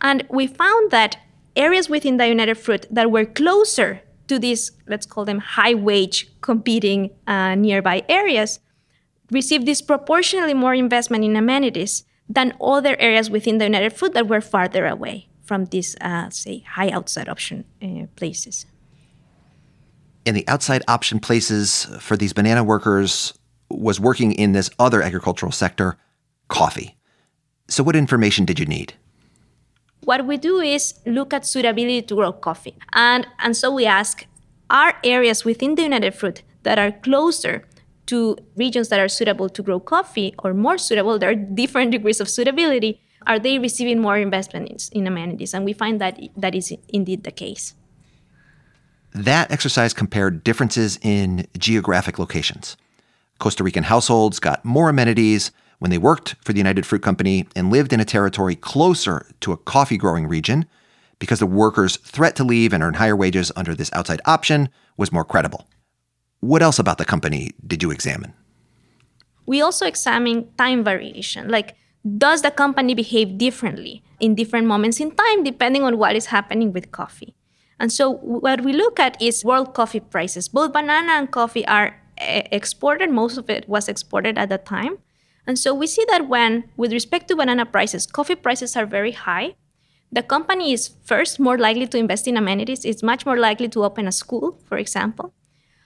And 0.02 0.26
we 0.30 0.48
found 0.48 0.92
that 0.92 1.18
areas 1.56 1.90
within 1.90 2.18
the 2.18 2.28
United 2.28 2.56
Fruit 2.56 2.86
that 2.90 3.12
were 3.12 3.26
closer 3.26 4.02
to 4.28 4.40
these, 4.40 4.72
let's 4.88 5.06
call 5.06 5.26
them 5.26 5.40
high 5.40 5.74
wage 5.74 6.32
competing 6.42 7.12
uh, 7.28 7.56
nearby 7.56 8.04
areas, 8.08 8.60
received 9.30 9.66
disproportionately 9.66 10.54
more 10.54 10.74
investment 10.74 11.24
in 11.24 11.36
amenities 11.36 12.06
than 12.30 12.54
other 12.62 12.96
areas 12.98 13.30
within 13.30 13.58
the 13.58 13.66
United 13.66 13.92
Fruit 13.92 14.14
that 14.14 14.28
were 14.28 14.42
farther 14.42 14.88
away 14.88 15.28
from 15.52 15.66
these, 15.66 15.98
uh, 16.00 16.30
say, 16.30 16.64
high 16.76 16.90
outside 16.98 17.28
option 17.28 17.66
uh, 17.84 18.06
places. 18.16 18.66
And 20.26 20.34
the 20.34 20.48
outside 20.48 20.82
option 20.88 21.20
places 21.20 21.88
for 22.00 22.16
these 22.16 22.32
banana 22.32 22.64
workers 22.64 23.34
was 23.70 24.00
working 24.00 24.32
in 24.32 24.54
this 24.54 24.70
other 24.80 25.02
agricultural 25.02 25.52
sector, 25.52 25.98
coffee. 26.48 26.96
So, 27.68 27.84
what 27.84 27.98
information 27.98 28.46
did 28.46 28.60
you 28.62 28.66
need? 28.66 28.94
What 30.06 30.26
we 30.26 30.38
do 30.38 30.62
is 30.62 30.94
look 31.06 31.34
at 31.34 31.46
suitability 31.46 32.04
to 32.04 32.16
grow 32.16 32.32
coffee. 32.32 32.78
And, 32.94 33.28
and 33.40 33.54
so 33.58 33.74
we 33.74 33.86
ask 33.86 34.26
are 34.70 34.94
areas 35.04 35.44
within 35.44 35.76
the 35.76 35.84
United 35.84 36.16
Fruit 36.16 36.44
that 36.64 36.80
are 36.80 36.94
closer 36.94 37.66
to 38.06 38.38
regions 38.56 38.88
that 38.88 39.02
are 39.02 39.10
suitable 39.10 39.50
to 39.50 39.62
grow 39.62 39.82
coffee 39.82 40.34
or 40.44 40.54
more 40.54 40.78
suitable, 40.78 41.20
there 41.20 41.32
are 41.32 41.36
different 41.36 41.92
degrees 41.98 42.22
of 42.22 42.30
suitability. 42.30 43.02
Are 43.28 43.40
they 43.40 43.60
receiving 43.60 44.02
more 44.02 44.18
investment 44.18 44.90
in 44.92 45.08
amenities? 45.08 45.54
And 45.54 45.66
we 45.66 45.74
find 45.74 46.02
that 46.02 46.20
that 46.36 46.56
is 46.56 46.74
indeed 46.90 47.24
the 47.24 47.32
case. 47.32 47.76
That 49.14 49.52
exercise 49.52 49.94
compared 49.94 50.44
differences 50.44 50.98
in 51.02 51.48
geographic 51.58 52.18
locations. 52.18 52.78
Costa 53.40 53.64
Rican 53.64 53.84
households 53.84 54.40
got 54.40 54.64
more 54.64 54.90
amenities 54.90 55.52
when 55.80 55.92
they 55.92 55.98
worked 55.98 56.36
for 56.46 56.54
the 56.54 56.60
United 56.60 56.86
Fruit 56.86 57.02
Company 57.02 57.48
and 57.56 57.72
lived 57.72 57.92
in 57.92 58.00
a 58.00 58.06
territory 58.06 58.56
closer 58.56 59.26
to 59.42 59.52
a 59.52 59.58
coffee 59.58 59.98
growing 59.98 60.28
region 60.28 60.66
because 61.20 61.40
the 61.40 61.48
workers' 61.48 61.98
threat 61.98 62.36
to 62.36 62.44
leave 62.44 62.72
and 62.72 62.84
earn 62.84 62.96
higher 62.96 63.16
wages 63.16 63.52
under 63.56 63.76
this 63.76 63.92
outside 63.94 64.22
option 64.26 64.70
was 64.98 65.12
more 65.12 65.26
credible. 65.26 65.68
What 66.40 66.62
else 66.62 66.80
about 66.80 66.98
the 66.98 67.06
company 67.06 67.52
did 67.66 67.84
you 67.84 67.92
examine? 67.92 68.34
We 69.46 69.62
also 69.62 69.86
examine 69.86 70.50
time 70.58 70.84
variation. 70.84 71.50
Like, 71.50 71.76
does 72.18 72.42
the 72.42 72.52
company 72.52 72.94
behave 72.94 73.38
differently 73.38 74.04
in 74.20 74.36
different 74.36 74.68
moments 74.68 75.00
in 75.00 75.12
time 75.12 75.44
depending 75.44 75.84
on 75.84 75.98
what 75.98 76.16
is 76.16 76.28
happening 76.28 76.74
with 76.74 76.92
coffee? 76.92 77.36
And 77.80 77.92
so, 77.92 78.12
what 78.12 78.62
we 78.62 78.74
look 78.74 79.00
at 79.00 79.20
is 79.20 79.44
world 79.44 79.74
coffee 79.74 80.00
prices. 80.00 80.48
Both 80.48 80.72
banana 80.72 81.14
and 81.14 81.32
coffee 81.32 81.66
are 81.68 82.00
eh, 82.20 82.44
exported, 82.52 83.10
most 83.10 83.38
of 83.38 83.50
it 83.50 83.68
was 83.68 83.90
exported 83.90 84.38
at 84.38 84.50
the 84.50 84.60
time. 84.60 84.98
And 85.48 85.58
so, 85.58 85.74
we 85.74 85.88
see 85.88 86.06
that 86.10 86.28
when, 86.28 86.70
with 86.78 86.94
respect 86.94 87.28
to 87.30 87.36
banana 87.36 87.66
prices, 87.66 88.06
coffee 88.06 88.36
prices 88.36 88.78
are 88.78 88.86
very 88.86 89.14
high, 89.14 89.56
the 90.12 90.22
company 90.22 90.74
is 90.74 90.92
first 91.04 91.40
more 91.40 91.58
likely 91.58 91.88
to 91.88 91.98
invest 91.98 92.28
in 92.28 92.38
amenities, 92.38 92.86
it's 92.86 93.02
much 93.02 93.26
more 93.26 93.38
likely 93.38 93.68
to 93.70 93.84
open 93.84 94.08
a 94.08 94.12
school, 94.12 94.60
for 94.68 94.78
example. 94.78 95.34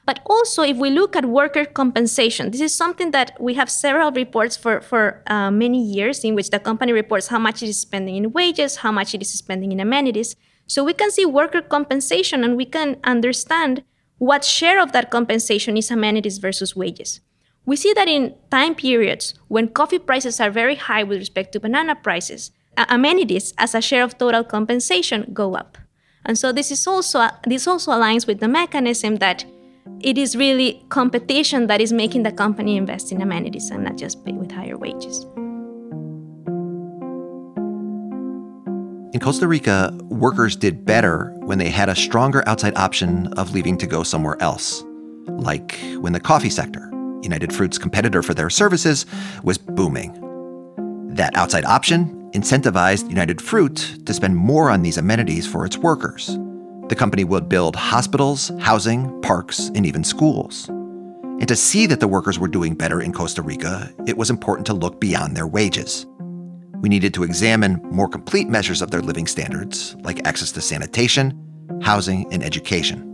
But 0.06 0.20
also, 0.26 0.62
if 0.62 0.78
we 0.78 0.92
look 0.92 1.16
at 1.16 1.26
worker 1.26 1.66
compensation, 1.66 2.52
this 2.52 2.62
is 2.62 2.74
something 2.74 3.10
that 3.12 3.36
we 3.40 3.56
have 3.56 3.72
several 3.72 4.12
reports 4.12 4.56
for, 4.56 4.80
for 4.82 5.24
uh, 5.26 5.50
many 5.50 5.84
years 5.84 6.24
in 6.24 6.36
which 6.36 6.52
the 6.52 6.60
company 6.60 6.94
reports 6.94 7.28
how 7.28 7.40
much 7.40 7.64
it 7.64 7.70
is 7.70 7.80
spending 7.80 8.16
in 8.16 8.32
wages, 8.32 8.78
how 8.78 8.92
much 8.92 9.16
it 9.16 9.22
is 9.22 9.34
spending 9.34 9.72
in 9.72 9.80
amenities. 9.80 10.36
So 10.68 10.84
we 10.84 10.94
can 10.94 11.10
see 11.10 11.26
worker 11.26 11.62
compensation 11.62 12.44
and 12.44 12.56
we 12.56 12.66
can 12.66 12.98
understand 13.04 13.84
what 14.20 14.44
share 14.44 14.82
of 14.82 14.92
that 14.92 15.10
compensation 15.10 15.76
is 15.76 15.90
amenities 15.90 16.38
versus 16.38 16.76
wages. 16.76 17.22
We 17.66 17.76
see 17.76 17.94
that 17.94 18.08
in 18.08 18.36
time 18.52 18.76
periods 18.76 19.34
when 19.48 19.70
coffee 19.70 20.00
prices 20.00 20.40
are 20.40 20.52
very 20.52 20.76
high 20.76 21.04
with 21.04 21.18
respect 21.18 21.52
to 21.54 21.60
banana 21.60 21.96
prices, 21.96 22.52
amenities 22.78 23.54
as 23.58 23.74
a 23.74 23.82
share 23.82 24.04
of 24.04 24.20
total 24.20 24.44
compensation 24.44 25.32
go 25.34 25.56
up. 25.56 25.80
And 26.26 26.38
so 26.38 26.52
this 26.52 26.72
is 26.72 26.86
also 26.88 27.28
this 27.46 27.68
also 27.68 27.92
aligns 27.92 28.28
with 28.28 28.40
the 28.40 28.48
mechanism 28.48 29.18
that 29.18 29.46
it 30.02 30.18
is 30.18 30.36
really 30.36 30.86
competition 30.90 31.68
that 31.68 31.82
is 31.82 31.92
making 31.92 32.24
the 32.24 32.32
company 32.32 32.78
invest 32.78 33.12
in 33.12 33.22
amenities 33.22 33.70
and 33.72 33.84
not 33.84 33.98
just 33.98 34.24
pay 34.26 34.34
with 34.34 34.52
higher 34.52 34.78
wages. 34.78 35.26
In 39.14 39.22
Costa 39.22 39.48
Rica, 39.48 39.98
workers 40.04 40.56
did 40.56 40.86
better 40.86 41.34
when 41.40 41.58
they 41.58 41.70
had 41.70 41.88
a 41.88 41.96
stronger 41.96 42.44
outside 42.48 42.78
option 42.78 43.28
of 43.34 43.54
leaving 43.54 43.78
to 43.78 43.88
go 43.88 44.04
somewhere 44.04 44.36
else, 44.42 44.84
like 45.28 45.80
when 46.00 46.12
the 46.12 46.20
coffee 46.20 46.50
sector, 46.50 46.92
United 47.24 47.54
Fruit's 47.54 47.78
competitor 47.78 48.22
for 48.22 48.34
their 48.34 48.50
services, 48.50 49.06
was 49.42 49.58
booming. 49.58 50.14
That 51.16 51.36
outside 51.38 51.64
option 51.64 52.30
incentivized 52.34 53.10
United 53.10 53.42
Fruit 53.42 54.00
to 54.06 54.14
spend 54.14 54.36
more 54.36 54.70
on 54.70 54.82
these 54.82 54.98
amenities 54.98 55.48
for 55.48 55.66
its 55.66 55.78
workers. 55.78 56.38
The 56.88 56.96
company 56.96 57.24
would 57.24 57.50
build 57.50 57.76
hospitals, 57.76 58.52
housing, 58.60 59.20
parks, 59.22 59.70
and 59.74 59.88
even 59.88 60.04
schools. 60.04 60.68
And 60.70 61.48
to 61.48 61.56
see 61.56 61.88
that 61.88 62.00
the 62.00 62.08
workers 62.08 62.38
were 62.38 62.48
doing 62.48 62.76
better 62.76 63.02
in 63.02 63.12
Costa 63.12 63.42
Rica, 63.42 63.92
it 64.06 64.16
was 64.16 64.30
important 64.30 64.68
to 64.68 64.74
look 64.74 65.02
beyond 65.02 65.36
their 65.36 65.48
wages. 65.48 66.06
We 66.82 66.90
needed 66.90 67.12
to 67.16 67.24
examine 67.24 67.82
more 67.86 68.08
complete 68.08 68.48
measures 68.48 68.84
of 68.84 68.92
their 68.92 69.02
living 69.02 69.26
standards, 69.26 69.96
like 70.02 70.28
access 70.28 70.52
to 70.52 70.62
sanitation, 70.62 71.34
housing, 71.82 72.32
and 72.32 72.44
education. 72.44 73.12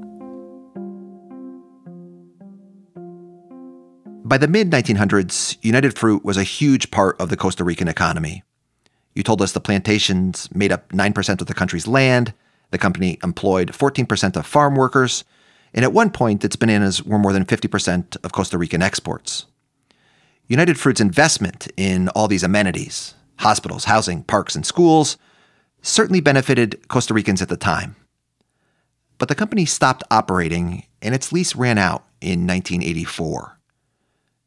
By 4.26 4.38
the 4.38 4.50
mid 4.50 4.70
1900s, 4.70 5.58
United 5.62 5.98
Fruit 5.98 6.26
was 6.26 6.36
a 6.36 6.44
huge 6.44 6.92
part 6.92 7.20
of 7.22 7.30
the 7.30 7.38
Costa 7.38 7.64
Rican 7.64 7.88
economy. 7.88 8.44
You 9.16 9.24
told 9.24 9.42
us 9.42 9.54
the 9.54 9.62
plantations 9.62 10.50
made 10.54 10.74
up 10.74 10.90
9% 10.90 11.42
of 11.42 11.48
the 11.48 11.54
country's 11.54 11.88
land, 11.88 12.34
the 12.72 12.78
company 12.78 13.20
employed 13.24 13.72
14% 13.72 14.36
of 14.36 14.46
farm 14.46 14.76
workers, 14.76 15.24
and 15.74 15.86
at 15.86 15.94
one 15.94 16.10
point, 16.10 16.44
its 16.44 16.56
bananas 16.56 17.04
were 17.04 17.20
more 17.20 17.34
than 17.34 17.46
50% 17.46 18.18
of 18.24 18.32
Costa 18.32 18.58
Rican 18.58 18.82
exports. 18.82 19.46
United 20.48 20.78
Fruit's 20.78 21.00
investment 21.00 21.70
in 21.78 22.10
all 22.10 22.28
these 22.28 22.44
amenities 22.44 23.16
hospitals, 23.38 23.86
housing, 23.86 24.24
parks, 24.24 24.56
and 24.56 24.66
schools 24.66 25.18
certainly 25.82 26.22
benefited 26.22 26.88
Costa 26.88 27.14
Ricans 27.14 27.42
at 27.42 27.50
the 27.50 27.58
time. 27.58 27.96
But 29.18 29.30
the 29.30 29.36
company 29.36 29.66
stopped 29.66 30.04
operating 30.12 30.86
and 31.02 31.16
its 31.16 31.32
lease 31.32 31.56
ran 31.56 31.78
out 31.78 32.06
in 32.22 32.46
1984. 32.46 33.58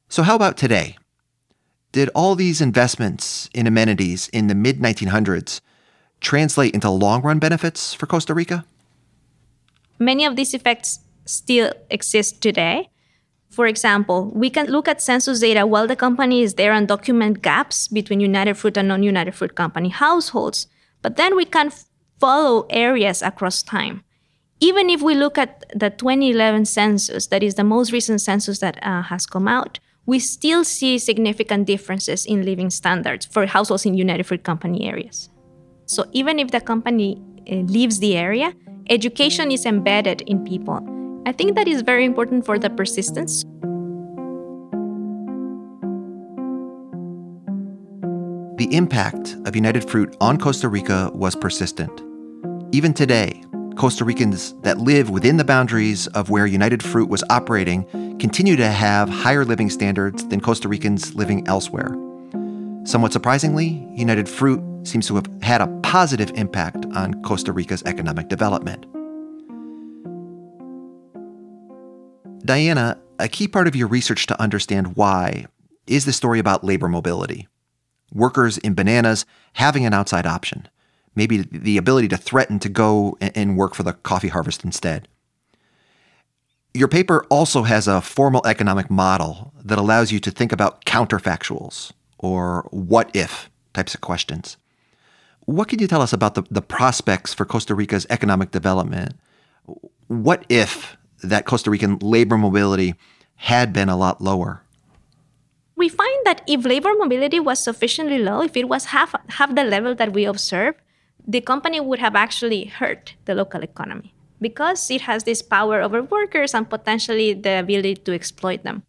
So, 0.09 0.23
how 0.23 0.37
about 0.37 0.57
today? 0.57 0.97
Did 1.91 2.09
all 2.15 2.35
these 2.35 2.61
investments 2.61 3.49
in 3.55 3.67
amenities 3.67 4.29
in 4.29 4.47
the 4.47 4.55
mid 4.55 4.81
1900s 4.81 5.61
translate 6.21 6.75
into 6.75 6.91
long 6.91 7.23
run 7.23 7.39
benefits 7.39 7.95
for 7.95 8.07
Costa 8.07 8.35
Rica? 8.35 8.65
Many 9.99 10.25
of 10.25 10.37
these 10.37 10.55
effects 10.55 11.01
still 11.25 11.73
exist 11.91 12.41
today. 12.41 12.91
For 13.51 13.67
example, 13.67 14.33
we 14.35 14.51
can 14.51 14.67
look 14.67 14.89
at 14.89 15.01
census 15.01 15.41
data 15.41 15.65
while 15.65 15.87
the 15.87 15.95
company 15.95 16.43
is 16.43 16.55
there 16.55 16.73
and 16.73 16.89
document 16.89 17.41
gaps 17.41 17.87
between 17.87 18.19
United 18.19 18.55
Fruit 18.55 18.77
and 18.77 18.89
non 18.89 19.03
United 19.03 19.35
Fruit 19.35 19.55
Company 19.55 19.91
households, 19.91 20.67
but 21.03 21.17
then 21.17 21.37
we 21.37 21.45
can 21.45 21.71
follow 22.19 22.67
areas 22.71 23.23
across 23.23 23.63
time. 23.63 24.03
Even 24.61 24.91
if 24.91 25.03
we 25.03 25.15
look 25.15 25.39
at 25.39 25.65
the 25.75 25.91
2011 25.91 26.65
census, 26.65 27.27
that 27.29 27.43
is 27.43 27.55
the 27.55 27.65
most 27.65 27.93
recent 27.93 28.21
census 28.21 28.59
that 28.59 28.83
uh, 28.83 29.03
has 29.03 29.27
come 29.27 29.47
out, 29.47 29.79
we 30.07 30.19
still 30.19 30.65
see 30.65 30.99
significant 30.99 31.67
differences 31.67 32.27
in 32.27 32.45
living 32.45 32.71
standards 32.71 33.27
for 33.27 33.47
households 33.47 33.87
in 33.87 33.95
United 33.95 34.25
Fruit 34.25 34.43
Company 34.43 34.89
areas. 34.89 35.29
So 35.87 36.07
even 36.13 36.39
if 36.39 36.51
the 36.51 36.61
company 36.61 37.21
uh, 37.51 37.57
leaves 37.57 37.99
the 37.99 38.17
area, 38.17 38.55
education 38.89 39.51
is 39.51 39.67
embedded 39.67 40.23
in 40.23 40.45
people. 40.45 40.81
I 41.27 41.33
think 41.33 41.57
that 41.57 41.69
is 41.69 41.83
very 41.83 42.05
important 42.05 42.45
for 42.45 42.59
the 42.59 42.71
persistence. 42.71 43.45
The 48.57 48.69
impact 48.75 49.37
of 49.47 49.57
United 49.57 49.89
Fruit 49.91 50.17
on 50.21 50.39
Costa 50.39 50.69
Rica 50.69 51.11
was 51.13 51.35
persistent. 51.35 52.03
Even 52.73 52.95
today, 52.95 53.43
Costa 53.77 54.05
Ricans 54.05 54.55
that 54.63 54.79
live 54.79 55.11
within 55.11 55.37
the 55.37 55.45
boundaries 55.45 56.07
of 56.09 56.31
where 56.31 56.47
United 56.47 56.83
Fruit 56.83 57.09
was 57.09 57.25
operating 57.29 57.85
continue 58.19 58.57
to 58.57 58.69
have 58.69 59.09
higher 59.09 59.45
living 59.45 59.69
standards 59.69 60.27
than 60.29 60.41
Costa 60.41 60.69
Ricans 60.69 61.15
living 61.15 61.47
elsewhere. 61.49 61.95
Somewhat 62.85 63.15
surprisingly, 63.15 63.89
United 63.95 64.29
Fruit 64.29 64.63
seems 64.87 65.07
to 65.07 65.15
have 65.15 65.27
had 65.43 65.63
a 65.63 65.67
positive 65.83 66.31
impact 66.35 66.85
on 66.95 67.23
Costa 67.23 67.51
Rica's 67.51 67.83
economic 67.85 68.29
development. 68.29 68.85
Diana, 72.45 73.01
a 73.19 73.27
key 73.27 73.49
part 73.49 73.67
of 73.67 73.75
your 73.75 73.89
research 73.89 74.27
to 74.27 74.39
understand 74.41 74.97
why 74.97 75.47
is 75.87 76.05
the 76.05 76.13
story 76.13 76.39
about 76.39 76.63
labor 76.63 76.87
mobility. 76.89 77.49
Workers 78.13 78.59
in 78.59 78.75
bananas 78.75 79.25
having 79.55 79.87
an 79.87 79.95
outside 79.95 80.27
option, 80.27 80.69
maybe 81.15 81.39
the 81.39 81.79
ability 81.79 82.09
to 82.09 82.19
threaten 82.19 82.59
to 82.59 82.69
go 82.69 83.17
and 83.19 83.57
work 83.57 83.75
for 83.75 83.83
the 83.83 83.95
coffee 83.95 84.29
harvest 84.29 84.63
instead. 84.63 85.09
Your 86.75 86.89
paper 86.89 87.25
also 87.31 87.63
has 87.63 87.89
a 87.89 88.03
formal 88.03 88.47
economic 88.47 88.91
model 88.91 89.55
that 89.65 89.79
allows 89.79 90.13
you 90.13 90.21
to 90.21 90.31
think 90.31 90.53
about 90.53 90.85
counterfactuals 90.85 91.93
or 92.25 92.67
what 92.71 93.11
if 93.13 93.51
types 93.75 93.95
of 93.95 94.01
questions. 94.01 94.57
What 95.45 95.69
can 95.69 95.79
you 95.79 95.87
tell 95.87 96.01
us 96.01 96.15
about 96.15 96.35
the, 96.35 96.43
the 96.51 96.63
prospects 96.63 97.35
for 97.35 97.45
Costa 97.45 97.75
Rica's 97.75 98.07
economic 98.09 98.51
development? 98.51 99.13
What 100.09 100.47
if 100.49 100.97
that 101.23 101.45
Costa 101.45 101.71
Rican 101.71 101.99
labor 102.01 102.39
mobility 102.39 102.95
had 103.37 103.75
been 103.75 103.91
a 103.91 103.97
lot 103.97 104.23
lower? 104.23 104.63
We 105.77 105.91
find 105.91 106.19
that 106.25 106.41
if 106.49 106.65
labor 106.65 106.95
mobility 106.97 107.41
was 107.41 107.61
sufficiently 107.61 108.19
low, 108.19 108.41
if 108.41 108.57
it 108.57 108.71
was 108.71 108.87
half, 108.87 109.15
half 109.29 109.55
the 109.55 109.65
level 109.65 109.95
that 109.97 110.15
we 110.15 110.25
observe, 110.25 110.77
the 111.29 111.43
company 111.43 111.79
would 111.79 111.99
have 111.99 112.17
actually 112.17 112.65
hurt 112.65 113.17
the 113.27 113.35
local 113.35 113.63
economy 113.63 114.15
because 114.41 114.91
it 114.91 115.03
has 115.03 115.25
this 115.25 115.43
power 115.43 115.83
over 115.83 116.03
workers 116.03 116.55
and 116.55 116.71
potentially 116.71 117.35
the 117.35 117.59
ability 117.59 117.97
to 117.97 118.15
exploit 118.15 118.63
them. 118.63 118.83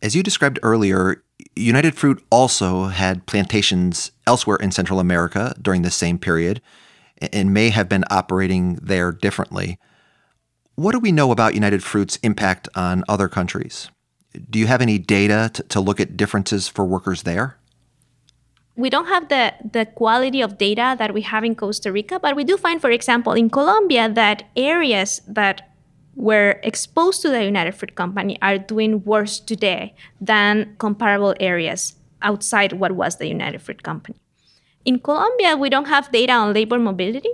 As 0.00 0.14
you 0.14 0.22
described 0.22 0.58
earlier, 0.62 1.22
United 1.56 1.96
Fruit 1.96 2.24
also 2.30 2.86
had 2.86 3.26
plantations 3.26 4.12
elsewhere 4.26 4.58
in 4.58 4.70
Central 4.70 5.00
America 5.00 5.54
during 5.60 5.82
the 5.82 5.90
same 5.90 6.18
period 6.18 6.60
and 7.32 7.52
may 7.52 7.70
have 7.70 7.88
been 7.88 8.04
operating 8.10 8.76
there 8.76 9.10
differently. 9.10 9.78
What 10.76 10.92
do 10.92 11.00
we 11.00 11.10
know 11.10 11.32
about 11.32 11.54
United 11.54 11.82
Fruit's 11.82 12.16
impact 12.22 12.68
on 12.76 13.02
other 13.08 13.28
countries? 13.28 13.90
Do 14.48 14.60
you 14.60 14.68
have 14.68 14.80
any 14.80 14.98
data 14.98 15.50
to, 15.54 15.62
to 15.64 15.80
look 15.80 15.98
at 15.98 16.16
differences 16.16 16.68
for 16.68 16.84
workers 16.84 17.24
there? 17.24 17.58
we 18.78 18.88
don't 18.88 19.06
have 19.06 19.28
the, 19.28 19.52
the 19.72 19.86
quality 19.86 20.40
of 20.40 20.56
data 20.56 20.94
that 21.00 21.12
we 21.12 21.22
have 21.22 21.42
in 21.42 21.56
Costa 21.56 21.90
Rica, 21.90 22.20
but 22.20 22.36
we 22.36 22.44
do 22.44 22.56
find, 22.56 22.80
for 22.80 22.92
example, 22.92 23.32
in 23.32 23.50
Colombia, 23.50 24.08
that 24.08 24.44
areas 24.56 25.20
that 25.26 25.67
were 26.18 26.58
exposed 26.64 27.22
to 27.22 27.30
the 27.30 27.44
United 27.44 27.72
Fruit 27.76 27.94
Company 27.94 28.36
are 28.42 28.58
doing 28.58 29.04
worse 29.04 29.38
today 29.38 29.94
than 30.20 30.74
comparable 30.78 31.32
areas 31.38 31.94
outside 32.22 32.72
what 32.72 32.92
was 32.92 33.16
the 33.16 33.28
United 33.28 33.62
Fruit 33.62 33.84
Company. 33.84 34.18
In 34.84 34.98
Colombia, 34.98 35.56
we 35.56 35.70
don't 35.70 35.86
have 35.86 36.10
data 36.10 36.32
on 36.32 36.52
labor 36.52 36.78
mobility, 36.78 37.30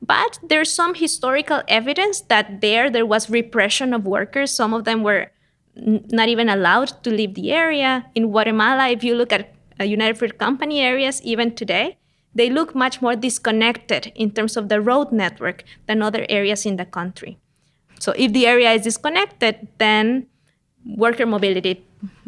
but 0.00 0.38
there's 0.48 0.72
some 0.72 0.94
historical 0.94 1.62
evidence 1.66 2.20
that 2.28 2.60
there 2.60 2.88
there 2.88 3.04
was 3.04 3.28
repression 3.28 3.92
of 3.92 4.06
workers. 4.06 4.52
Some 4.52 4.72
of 4.74 4.84
them 4.84 5.02
were 5.02 5.32
n- 5.76 6.06
not 6.12 6.28
even 6.28 6.48
allowed 6.48 7.02
to 7.02 7.10
leave 7.10 7.34
the 7.34 7.50
area. 7.50 8.06
In 8.14 8.30
Guatemala, 8.30 8.90
if 8.90 9.02
you 9.02 9.16
look 9.16 9.32
at 9.32 9.52
uh, 9.80 9.84
United 9.84 10.16
Fruit 10.18 10.38
Company 10.38 10.80
areas, 10.80 11.20
even 11.22 11.52
today, 11.52 11.98
they 12.32 12.48
look 12.48 12.76
much 12.76 13.02
more 13.02 13.16
disconnected 13.16 14.12
in 14.14 14.30
terms 14.30 14.56
of 14.56 14.68
the 14.68 14.80
road 14.80 15.10
network 15.10 15.64
than 15.88 16.00
other 16.00 16.24
areas 16.28 16.64
in 16.64 16.76
the 16.76 16.86
country. 16.86 17.40
So 18.00 18.12
if 18.16 18.32
the 18.32 18.46
area 18.46 18.72
is 18.72 18.82
disconnected, 18.82 19.68
then 19.78 20.26
worker 20.84 21.26
mobility 21.26 21.84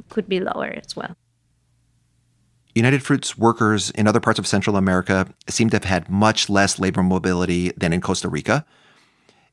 could 0.08 0.28
be 0.28 0.40
lower 0.40 0.72
as 0.84 0.94
well. 0.94 1.16
United 2.74 3.02
Fruit's 3.02 3.36
workers 3.36 3.90
in 3.90 4.06
other 4.06 4.20
parts 4.20 4.38
of 4.38 4.46
Central 4.46 4.76
America 4.76 5.26
seem 5.48 5.68
to 5.70 5.76
have 5.76 5.84
had 5.84 6.08
much 6.08 6.48
less 6.48 6.78
labor 6.78 7.02
mobility 7.02 7.72
than 7.76 7.92
in 7.92 8.00
Costa 8.00 8.28
Rica. 8.28 8.64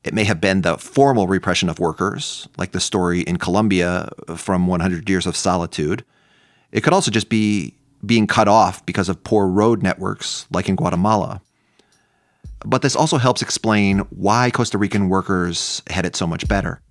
It 0.04 0.14
may 0.14 0.24
have 0.24 0.40
been 0.40 0.62
the 0.62 0.78
formal 0.78 1.26
repression 1.26 1.68
of 1.68 1.78
workers, 1.78 2.48
like 2.56 2.72
the 2.72 2.80
story 2.80 3.20
in 3.20 3.36
Colombia 3.36 4.08
from 4.36 4.66
100 4.66 5.08
Years 5.08 5.26
of 5.26 5.36
Solitude. 5.36 6.04
It 6.72 6.82
could 6.82 6.94
also 6.94 7.10
just 7.10 7.28
be 7.28 7.74
being 8.06 8.26
cut 8.26 8.48
off 8.48 8.84
because 8.86 9.10
of 9.10 9.22
poor 9.24 9.46
road 9.46 9.82
networks, 9.82 10.46
like 10.50 10.70
in 10.70 10.76
Guatemala. 10.76 11.42
But 12.64 12.82
this 12.82 12.96
also 12.96 13.18
helps 13.18 13.42
explain 13.42 14.00
why 14.10 14.50
Costa 14.50 14.78
Rican 14.78 15.08
workers 15.08 15.82
had 15.88 16.04
it 16.04 16.16
so 16.16 16.26
much 16.26 16.46
better. 16.46 16.82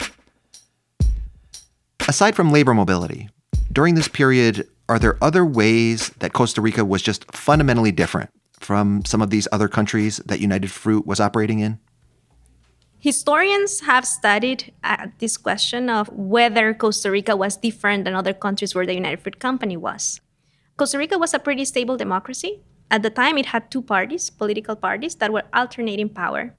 Aside 2.07 2.35
from 2.35 2.51
labor 2.51 2.73
mobility, 2.73 3.29
during 3.71 3.93
this 3.93 4.07
period, 4.07 4.67
are 4.87 4.97
there 4.97 5.17
other 5.21 5.45
ways 5.45 6.09
that 6.19 6.33
Costa 6.33 6.61
Rica 6.61 6.83
was 6.83 7.01
just 7.01 7.31
fundamentally 7.31 7.91
different 7.91 8.31
from 8.59 9.05
some 9.05 9.21
of 9.21 9.29
these 9.29 9.47
other 9.51 9.67
countries 9.67 10.17
that 10.25 10.39
United 10.39 10.71
Fruit 10.71 11.05
was 11.05 11.19
operating 11.19 11.59
in? 11.59 11.79
Historians 12.97 13.81
have 13.81 14.05
studied 14.05 14.73
uh, 14.83 15.07
this 15.19 15.37
question 15.37 15.89
of 15.89 16.09
whether 16.09 16.73
Costa 16.73 17.09
Rica 17.09 17.35
was 17.35 17.55
different 17.55 18.03
than 18.03 18.13
other 18.13 18.33
countries 18.33 18.75
where 18.75 18.85
the 18.85 18.93
United 18.93 19.21
Fruit 19.21 19.39
Company 19.39 19.77
was. 19.77 20.19
Costa 20.75 20.97
Rica 20.97 21.17
was 21.17 21.33
a 21.33 21.39
pretty 21.39 21.63
stable 21.63 21.95
democracy. 21.95 22.59
At 22.91 23.03
the 23.03 23.09
time, 23.09 23.37
it 23.37 23.47
had 23.47 23.69
two 23.69 23.81
parties, 23.81 24.29
political 24.29 24.75
parties, 24.75 25.15
that 25.15 25.31
were 25.31 25.43
alternating 25.53 26.09
power 26.09 26.55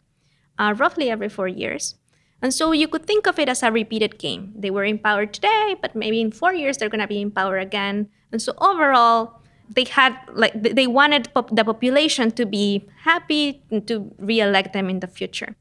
uh, 0.59 0.75
roughly 0.77 1.11
every 1.11 1.29
four 1.29 1.49
years. 1.49 1.97
And 2.43 2.55
so 2.55 2.73
you 2.73 2.89
could 2.89 3.05
think 3.05 3.27
of 3.27 3.39
it 3.39 3.49
as 3.49 3.63
a 3.63 3.71
repeated 3.71 4.19
game. 4.19 4.53
They 4.57 4.71
were 4.71 4.85
in 4.85 4.99
power 4.99 5.27
today, 5.27 5.77
but 5.83 5.95
maybe 5.95 6.21
in 6.21 6.31
four 6.31 6.55
years 6.55 6.79
they're 6.79 6.89
going 6.89 7.01
to 7.01 7.07
be 7.07 7.21
in 7.21 7.31
power 7.31 7.59
again. 7.59 8.09
And 8.33 8.41
so 8.41 8.55
overall, 8.59 9.43
they 9.69 9.85
had 9.85 10.17
like 10.33 10.55
they 10.63 10.87
wanted 10.87 11.33
pop- 11.35 11.55
the 11.55 11.65
population 11.65 12.31
to 12.33 12.47
be 12.47 12.89
happy 13.05 13.63
to 13.87 14.11
re-elect 14.19 14.73
them 14.73 14.89
in 14.89 15.01
the 15.01 15.07
future. 15.07 15.55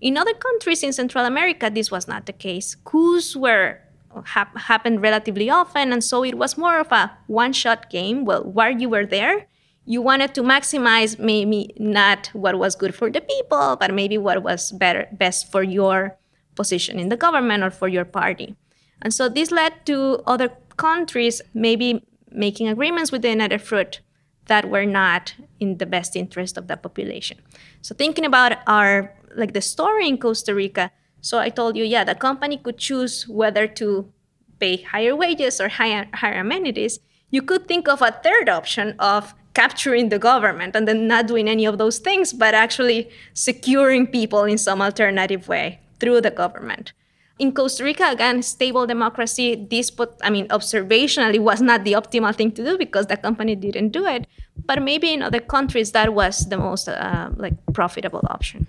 In 0.00 0.16
other 0.16 0.32
countries 0.32 0.82
in 0.82 0.92
Central 0.92 1.26
America, 1.26 1.68
this 1.68 1.90
was 1.90 2.08
not 2.08 2.24
the 2.26 2.32
case. 2.32 2.74
Coups 2.74 3.36
were 3.36 3.78
ha- 4.24 4.50
happened 4.56 5.02
relatively 5.02 5.50
often, 5.50 5.92
and 5.92 6.02
so 6.02 6.24
it 6.24 6.38
was 6.38 6.56
more 6.56 6.78
of 6.78 6.90
a 6.90 7.12
one-shot 7.26 7.90
game. 7.90 8.24
Well, 8.24 8.44
while 8.44 8.72
you 8.72 8.88
were 8.88 9.04
there, 9.04 9.46
you 9.90 10.00
wanted 10.00 10.32
to 10.36 10.42
maximize 10.42 11.18
maybe 11.18 11.74
not 11.76 12.30
what 12.32 12.56
was 12.56 12.76
good 12.76 12.94
for 12.94 13.10
the 13.10 13.20
people, 13.20 13.76
but 13.80 13.92
maybe 13.92 14.16
what 14.16 14.40
was 14.40 14.70
better 14.70 15.08
best 15.10 15.50
for 15.50 15.64
your 15.64 16.16
position 16.54 17.00
in 17.00 17.08
the 17.08 17.16
government 17.16 17.64
or 17.64 17.70
for 17.70 17.88
your 17.88 18.04
party. 18.04 18.54
And 19.02 19.12
so 19.12 19.28
this 19.28 19.50
led 19.50 19.84
to 19.86 20.22
other 20.28 20.48
countries 20.76 21.42
maybe 21.54 22.06
making 22.30 22.68
agreements 22.68 23.10
with 23.10 23.22
the 23.22 23.30
United 23.30 23.62
Fruit 23.62 24.00
that 24.46 24.70
were 24.70 24.86
not 24.86 25.34
in 25.58 25.78
the 25.78 25.86
best 25.86 26.14
interest 26.14 26.56
of 26.56 26.68
the 26.68 26.76
population. 26.76 27.38
So 27.82 27.92
thinking 27.92 28.24
about 28.24 28.58
our 28.68 29.12
like 29.34 29.54
the 29.54 29.60
story 29.60 30.06
in 30.06 30.18
Costa 30.18 30.54
Rica, 30.54 30.92
so 31.20 31.40
I 31.40 31.48
told 31.48 31.76
you, 31.76 31.82
yeah, 31.82 32.04
the 32.04 32.14
company 32.14 32.58
could 32.58 32.78
choose 32.78 33.26
whether 33.26 33.66
to 33.66 34.12
pay 34.60 34.76
higher 34.76 35.16
wages 35.16 35.60
or 35.60 35.68
higher, 35.68 36.06
higher 36.14 36.38
amenities. 36.38 37.00
You 37.32 37.42
could 37.42 37.66
think 37.66 37.88
of 37.88 38.02
a 38.02 38.12
third 38.22 38.48
option 38.48 38.94
of 39.00 39.34
capturing 39.54 40.08
the 40.08 40.18
government 40.18 40.76
and 40.76 40.86
then 40.86 41.06
not 41.06 41.26
doing 41.26 41.48
any 41.48 41.64
of 41.66 41.78
those 41.78 41.98
things, 41.98 42.32
but 42.32 42.54
actually 42.54 43.08
securing 43.34 44.06
people 44.06 44.44
in 44.44 44.58
some 44.58 44.80
alternative 44.80 45.48
way 45.48 45.80
through 45.98 46.20
the 46.20 46.30
government. 46.30 46.92
In 47.38 47.52
Costa 47.52 47.84
Rica, 47.84 48.10
again, 48.10 48.42
stable 48.42 48.86
democracy, 48.86 49.66
this, 49.70 49.90
put, 49.90 50.12
I 50.22 50.28
mean, 50.28 50.46
observationally 50.48 51.38
was 51.38 51.62
not 51.62 51.84
the 51.84 51.92
optimal 51.92 52.34
thing 52.34 52.52
to 52.52 52.62
do 52.62 52.76
because 52.76 53.06
the 53.06 53.16
company 53.16 53.56
didn't 53.56 53.90
do 53.90 54.06
it. 54.06 54.26
But 54.66 54.82
maybe 54.82 55.12
in 55.14 55.22
other 55.22 55.40
countries, 55.40 55.92
that 55.92 56.12
was 56.12 56.50
the 56.50 56.58
most 56.58 56.86
uh, 56.86 57.30
like 57.36 57.54
profitable 57.72 58.20
option. 58.28 58.66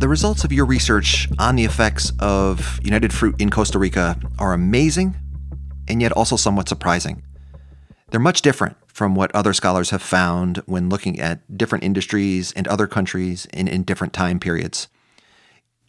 The 0.00 0.08
results 0.08 0.44
of 0.44 0.52
your 0.52 0.64
research 0.64 1.28
on 1.38 1.56
the 1.56 1.66
effects 1.66 2.10
of 2.20 2.80
United 2.82 3.12
Fruit 3.12 3.38
in 3.38 3.50
Costa 3.50 3.78
Rica 3.78 4.18
are 4.38 4.54
amazing 4.54 5.14
and 5.88 6.00
yet 6.00 6.10
also 6.12 6.36
somewhat 6.36 6.70
surprising. 6.70 7.22
They're 8.08 8.18
much 8.18 8.40
different 8.40 8.78
from 8.86 9.14
what 9.14 9.30
other 9.34 9.52
scholars 9.52 9.90
have 9.90 10.00
found 10.00 10.62
when 10.64 10.88
looking 10.88 11.20
at 11.20 11.54
different 11.54 11.84
industries 11.84 12.50
and 12.52 12.66
other 12.66 12.86
countries 12.86 13.44
in, 13.52 13.68
in 13.68 13.82
different 13.82 14.14
time 14.14 14.40
periods. 14.40 14.88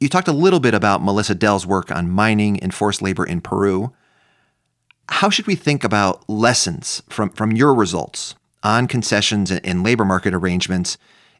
You 0.01 0.09
talked 0.09 0.27
a 0.27 0.33
little 0.33 0.59
bit 0.59 0.73
about 0.73 1.01
Melissa 1.01 1.33
Dell's 1.33 1.65
work 1.65 1.89
on 1.89 2.09
mining 2.09 2.59
and 2.59 2.73
forced 2.73 3.01
labor 3.01 3.25
in 3.25 3.39
Peru. 3.39 3.93
How 5.07 5.29
should 5.29 5.47
we 5.47 5.55
think 5.55 5.85
about 5.85 6.29
lessons 6.29 7.01
from, 7.07 7.29
from 7.29 7.53
your 7.53 7.73
results 7.73 8.35
on 8.61 8.89
concessions 8.89 9.51
and, 9.51 9.65
and 9.65 9.85
labor 9.85 10.03
market 10.03 10.33
arrangements 10.33 10.97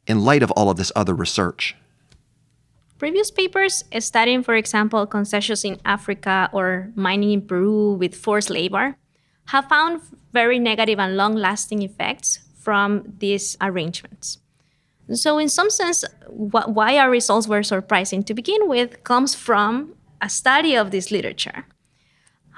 in 0.08 0.24
light 0.24 0.42
of 0.42 0.52
all 0.52 0.70
of 0.70 0.78
this 0.78 0.94
other 0.96 1.14
research? 1.14 1.76
Previous 3.02 3.32
papers 3.32 3.84
studying, 3.98 4.44
for 4.44 4.54
example, 4.54 5.08
concessions 5.08 5.66
in 5.66 5.82
Africa 5.84 6.52
or 6.54 6.92
mining 6.94 7.32
in 7.32 7.42
Peru 7.42 7.94
with 7.94 8.14
forced 8.14 8.52
labor 8.52 8.96
have 9.46 9.66
found 9.66 10.02
very 10.34 10.60
negative 10.60 11.00
and 11.00 11.18
long 11.18 11.34
lasting 11.34 11.82
effects 11.82 12.38
from 12.60 13.16
these 13.18 13.58
arrangements. 13.60 14.38
So, 15.14 15.40
in 15.40 15.50
some 15.50 15.72
sense, 15.72 16.06
wh- 16.28 16.70
why 16.70 17.00
our 17.00 17.10
results 17.10 17.48
were 17.48 17.64
surprising 17.64 18.22
to 18.22 18.36
begin 18.36 18.70
with 18.70 19.04
comes 19.04 19.34
from 19.34 19.96
a 20.22 20.30
study 20.30 20.76
of 20.78 20.92
this 20.92 21.10
literature. 21.10 21.66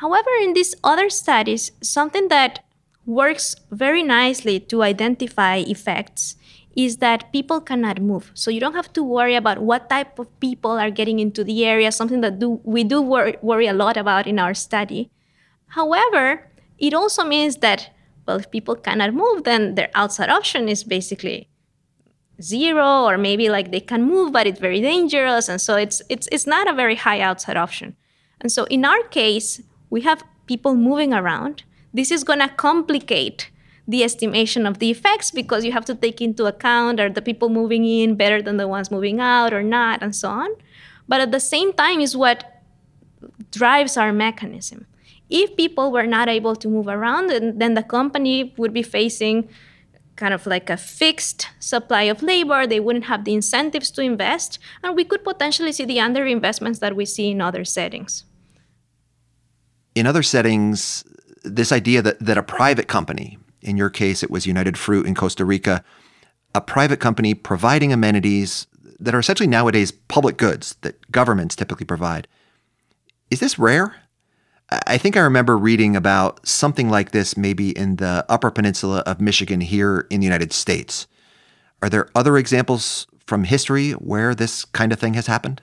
However, 0.01 0.31
in 0.41 0.51
these 0.51 0.75
other 0.83 1.09
studies, 1.09 1.71
something 1.81 2.27
that 2.27 2.65
works 3.05 3.55
very 3.71 4.03
nicely 4.03 4.59
to 4.59 4.83
identify 4.83 5.59
effects 5.59 6.35
is 6.75 6.97
that 6.97 7.31
people 7.31 7.61
cannot 7.61 8.01
move. 8.01 8.31
So 8.33 8.49
you 8.49 8.59
don't 8.59 8.73
have 8.73 8.91
to 8.93 9.03
worry 9.03 9.35
about 9.35 9.59
what 9.59 9.89
type 9.89 10.17
of 10.17 10.27
people 10.39 10.71
are 10.71 10.89
getting 10.89 11.19
into 11.19 11.43
the 11.43 11.65
area, 11.65 11.91
something 11.91 12.21
that 12.21 12.39
do, 12.39 12.59
we 12.63 12.83
do 12.83 13.01
worry, 13.01 13.37
worry 13.41 13.67
a 13.67 13.73
lot 13.73 13.97
about 13.97 14.25
in 14.25 14.39
our 14.39 14.53
study. 14.53 15.11
However, 15.67 16.49
it 16.79 16.93
also 16.93 17.23
means 17.23 17.57
that, 17.57 17.91
well, 18.27 18.37
if 18.37 18.49
people 18.49 18.75
cannot 18.75 19.13
move, 19.13 19.43
then 19.43 19.75
their 19.75 19.91
outside 19.93 20.29
option 20.29 20.67
is 20.67 20.83
basically 20.83 21.47
zero, 22.41 23.03
or 23.03 23.17
maybe 23.17 23.49
like 23.49 23.71
they 23.71 23.79
can 23.79 24.03
move, 24.03 24.33
but 24.33 24.47
it's 24.47 24.59
very 24.59 24.81
dangerous. 24.81 25.47
And 25.47 25.61
so 25.61 25.75
it's, 25.75 26.01
it's, 26.09 26.27
it's 26.31 26.47
not 26.47 26.67
a 26.67 26.73
very 26.73 26.95
high 26.95 27.21
outside 27.21 27.57
option. 27.57 27.95
And 28.41 28.51
so 28.51 28.65
in 28.65 28.83
our 28.83 29.03
case, 29.03 29.61
we 29.89 30.01
have 30.01 30.23
people 30.47 30.75
moving 30.75 31.13
around. 31.13 31.63
This 31.93 32.11
is 32.11 32.23
going 32.23 32.39
to 32.39 32.49
complicate 32.49 33.51
the 33.87 34.03
estimation 34.03 34.65
of 34.65 34.79
the 34.79 34.89
effects 34.89 35.31
because 35.31 35.65
you 35.65 35.71
have 35.71 35.85
to 35.85 35.95
take 35.95 36.21
into 36.21 36.45
account 36.45 36.99
are 36.99 37.09
the 37.09 37.21
people 37.21 37.49
moving 37.49 37.85
in 37.85 38.15
better 38.15 38.41
than 38.41 38.57
the 38.57 38.67
ones 38.67 38.89
moving 38.89 39.19
out 39.19 39.53
or 39.53 39.63
not, 39.63 40.01
and 40.01 40.15
so 40.15 40.29
on. 40.29 40.49
But 41.07 41.19
at 41.19 41.31
the 41.31 41.39
same 41.39 41.73
time, 41.73 41.99
is 41.99 42.15
what 42.15 42.61
drives 43.51 43.97
our 43.97 44.13
mechanism. 44.13 44.85
If 45.29 45.57
people 45.57 45.91
were 45.91 46.07
not 46.07 46.29
able 46.29 46.55
to 46.55 46.67
move 46.67 46.87
around, 46.87 47.29
then 47.29 47.73
the 47.73 47.83
company 47.83 48.53
would 48.57 48.73
be 48.73 48.83
facing 48.83 49.49
kind 50.15 50.33
of 50.33 50.45
like 50.45 50.69
a 50.69 50.77
fixed 50.77 51.49
supply 51.59 52.03
of 52.03 52.21
labor. 52.21 52.67
They 52.67 52.79
wouldn't 52.79 53.05
have 53.05 53.25
the 53.25 53.33
incentives 53.33 53.89
to 53.91 54.01
invest, 54.01 54.59
and 54.83 54.95
we 54.95 55.03
could 55.03 55.23
potentially 55.23 55.71
see 55.71 55.85
the 55.85 55.97
underinvestments 55.97 56.79
that 56.79 56.95
we 56.95 57.05
see 57.05 57.31
in 57.31 57.41
other 57.41 57.65
settings. 57.65 58.25
In 59.95 60.07
other 60.07 60.23
settings, 60.23 61.03
this 61.43 61.71
idea 61.71 62.01
that, 62.01 62.19
that 62.19 62.37
a 62.37 62.43
private 62.43 62.87
company, 62.87 63.37
in 63.63 63.77
your 63.77 63.89
case, 63.89 64.23
it 64.23 64.31
was 64.31 64.45
United 64.45 64.77
Fruit 64.77 65.05
in 65.05 65.15
Costa 65.15 65.45
Rica, 65.45 65.83
a 66.53 66.61
private 66.61 66.99
company 66.99 67.33
providing 67.33 67.91
amenities 67.91 68.67
that 68.99 69.15
are 69.15 69.19
essentially 69.19 69.47
nowadays 69.47 69.91
public 69.91 70.37
goods 70.37 70.75
that 70.81 71.11
governments 71.11 71.55
typically 71.55 71.85
provide. 71.85 72.27
Is 73.29 73.39
this 73.39 73.57
rare? 73.57 73.95
I 74.87 74.97
think 74.97 75.17
I 75.17 75.21
remember 75.21 75.57
reading 75.57 75.95
about 75.95 76.47
something 76.47 76.89
like 76.89 77.11
this 77.11 77.35
maybe 77.35 77.77
in 77.77 77.97
the 77.97 78.25
Upper 78.29 78.49
Peninsula 78.49 78.99
of 79.05 79.19
Michigan 79.19 79.61
here 79.61 80.07
in 80.09 80.19
the 80.19 80.25
United 80.25 80.53
States. 80.53 81.07
Are 81.81 81.89
there 81.89 82.09
other 82.15 82.37
examples 82.37 83.07
from 83.25 83.43
history 83.43 83.91
where 83.91 84.33
this 84.33 84.65
kind 84.65 84.93
of 84.93 84.99
thing 84.99 85.15
has 85.15 85.27
happened? 85.27 85.61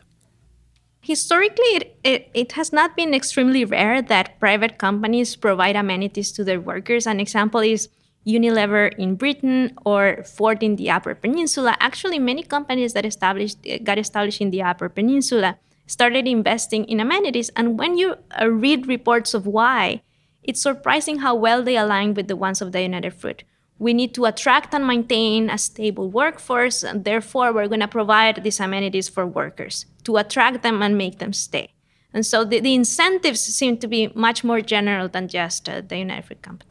Historically, 1.11 1.73
it, 1.75 1.99
it, 2.05 2.31
it, 2.35 2.53
has 2.53 2.73
not 2.73 2.95
been 2.95 3.13
extremely 3.15 3.65
rare 3.65 4.01
that 4.01 4.39
private 4.39 4.79
companies 4.79 5.35
provide 5.35 5.75
amenities 5.75 6.31
to 6.31 6.45
their 6.45 6.61
workers. 6.61 7.05
An 7.05 7.19
example 7.19 7.59
is 7.59 7.89
Unilever 8.25 8.97
in 8.97 9.17
Britain 9.17 9.77
or 9.85 10.23
Ford 10.23 10.63
in 10.63 10.77
the 10.77 10.89
Upper 10.89 11.17
Peninsula. 11.17 11.77
Actually, 11.81 12.21
many 12.21 12.45
companies 12.45 12.93
that 12.93 13.05
established 13.05 13.59
got 13.83 13.99
established 13.99 14.41
in 14.41 14.53
the 14.53 14.63
Upper 14.63 14.89
Peninsula 14.89 15.59
started 15.89 16.29
investing 16.29 16.85
in 16.85 17.01
amenities. 17.01 17.49
And 17.57 17.77
when 17.77 17.99
you 17.99 18.15
uh, 18.41 18.49
read 18.49 18.87
reports 18.87 19.35
of 19.35 19.49
why, 19.49 20.03
it's 20.45 20.63
surprising 20.63 21.19
how 21.19 21.35
well 21.35 21.65
they 21.65 21.77
align 21.77 22.15
with 22.15 22.29
the 22.29 22.37
ones 22.37 22.63
of 22.63 22.71
the 22.71 22.83
United 22.83 23.15
Fruit. 23.15 23.43
We 23.81 23.95
need 23.95 24.15
to 24.15 24.27
attract 24.27 24.75
and 24.75 24.87
maintain 24.87 25.51
a 25.51 25.59
stable 25.59 26.09
workforce, 26.09 26.85
and 26.85 27.05
therefore, 27.05 27.53
we're 27.53 27.67
going 27.67 27.81
to 27.81 27.89
provide 27.89 28.45
these 28.45 28.61
amenities 28.61 29.09
for 29.09 29.27
workers 29.27 29.87
to 30.11 30.17
attract 30.17 30.63
them 30.63 30.83
and 30.83 30.99
make 30.99 31.19
them 31.19 31.33
stay. 31.33 31.73
And 32.13 32.27
so 32.27 32.45
the, 32.45 32.61
the 32.61 32.75
incentives 32.75 33.41
seem 33.41 33.79
to 33.79 33.87
be 33.87 34.11
much 34.15 34.43
more 34.43 34.61
general 34.61 35.09
than 35.09 35.29
just 35.29 35.69
uh, 35.69 35.81
the 35.81 35.99
United 35.99 36.25
Fruit 36.25 36.43
Company. 36.43 36.71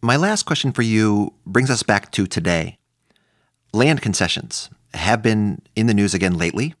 My 0.00 0.16
last 0.16 0.44
question 0.44 0.72
for 0.72 0.82
you 0.82 1.34
brings 1.44 1.70
us 1.70 1.82
back 1.82 2.10
to 2.12 2.26
today. 2.26 2.78
Land 3.72 4.00
concessions 4.02 4.70
have 4.94 5.22
been 5.22 5.62
in 5.74 5.86
the 5.86 5.94
news 5.94 6.14
again 6.14 6.36
lately. 6.38 6.74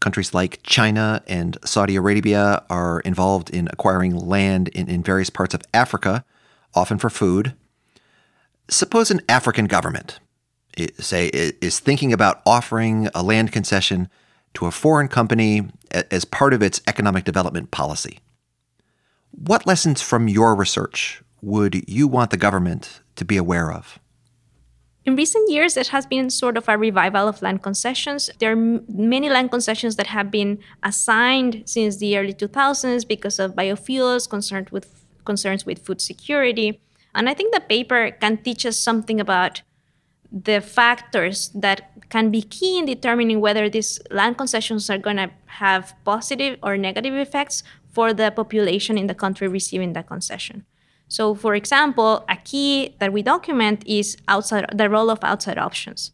Countries 0.00 0.32
like 0.32 0.60
China 0.62 1.22
and 1.26 1.58
Saudi 1.64 1.96
Arabia 1.96 2.62
are 2.70 3.00
involved 3.00 3.50
in 3.50 3.68
acquiring 3.72 4.14
land 4.16 4.68
in, 4.68 4.88
in 4.88 5.02
various 5.02 5.30
parts 5.30 5.54
of 5.54 5.62
Africa, 5.74 6.24
often 6.74 6.98
for 6.98 7.10
food. 7.10 7.54
Suppose 8.68 9.10
an 9.10 9.20
African 9.28 9.64
government, 9.66 10.20
say, 10.98 11.28
is 11.28 11.80
thinking 11.80 12.12
about 12.12 12.42
offering 12.46 13.08
a 13.14 13.22
land 13.22 13.50
concession 13.50 14.08
to 14.54 14.66
a 14.66 14.70
foreign 14.70 15.08
company 15.08 15.68
as 15.90 16.24
part 16.24 16.52
of 16.52 16.62
its 16.62 16.80
economic 16.86 17.24
development 17.24 17.70
policy. 17.70 18.18
What 19.30 19.66
lessons 19.66 20.02
from 20.02 20.28
your 20.28 20.54
research 20.54 21.22
would 21.42 21.88
you 21.88 22.08
want 22.08 22.30
the 22.30 22.36
government 22.36 23.00
to 23.16 23.24
be 23.24 23.36
aware 23.36 23.72
of? 23.72 23.98
In 25.04 25.16
recent 25.16 25.50
years, 25.50 25.74
there 25.74 25.84
has 25.90 26.04
been 26.04 26.28
sort 26.28 26.58
of 26.58 26.68
a 26.68 26.76
revival 26.76 27.28
of 27.28 27.40
land 27.40 27.62
concessions. 27.62 28.28
There 28.40 28.52
are 28.52 28.56
many 28.56 29.30
land 29.30 29.50
concessions 29.50 29.96
that 29.96 30.08
have 30.08 30.30
been 30.30 30.58
assigned 30.82 31.62
since 31.64 31.96
the 31.96 32.18
early 32.18 32.34
2000s 32.34 33.08
because 33.08 33.38
of 33.38 33.54
biofuels, 33.54 34.28
concerned 34.28 34.68
with 34.70 35.06
concerns 35.24 35.64
with 35.64 35.78
food 35.84 36.00
security. 36.00 36.80
And 37.14 37.28
I 37.28 37.34
think 37.34 37.54
the 37.54 37.60
paper 37.60 38.10
can 38.10 38.36
teach 38.38 38.66
us 38.66 38.76
something 38.76 39.18
about 39.18 39.62
the 40.30 40.60
factors 40.60 41.50
that 41.54 41.97
can 42.10 42.30
be 42.30 42.42
key 42.42 42.78
in 42.78 42.86
determining 42.86 43.40
whether 43.40 43.68
these 43.68 44.00
land 44.10 44.38
concessions 44.38 44.88
are 44.88 44.98
going 44.98 45.16
to 45.16 45.30
have 45.46 45.94
positive 46.04 46.58
or 46.62 46.76
negative 46.76 47.14
effects 47.14 47.62
for 47.92 48.12
the 48.12 48.30
population 48.30 48.96
in 48.96 49.06
the 49.06 49.14
country 49.14 49.48
receiving 49.48 49.92
the 49.92 50.02
concession. 50.02 50.64
So, 51.08 51.34
for 51.34 51.54
example, 51.54 52.24
a 52.28 52.36
key 52.36 52.94
that 52.98 53.12
we 53.12 53.22
document 53.22 53.82
is 53.86 54.16
outside 54.28 54.66
the 54.74 54.90
role 54.90 55.10
of 55.10 55.18
outside 55.22 55.58
options. 55.58 56.12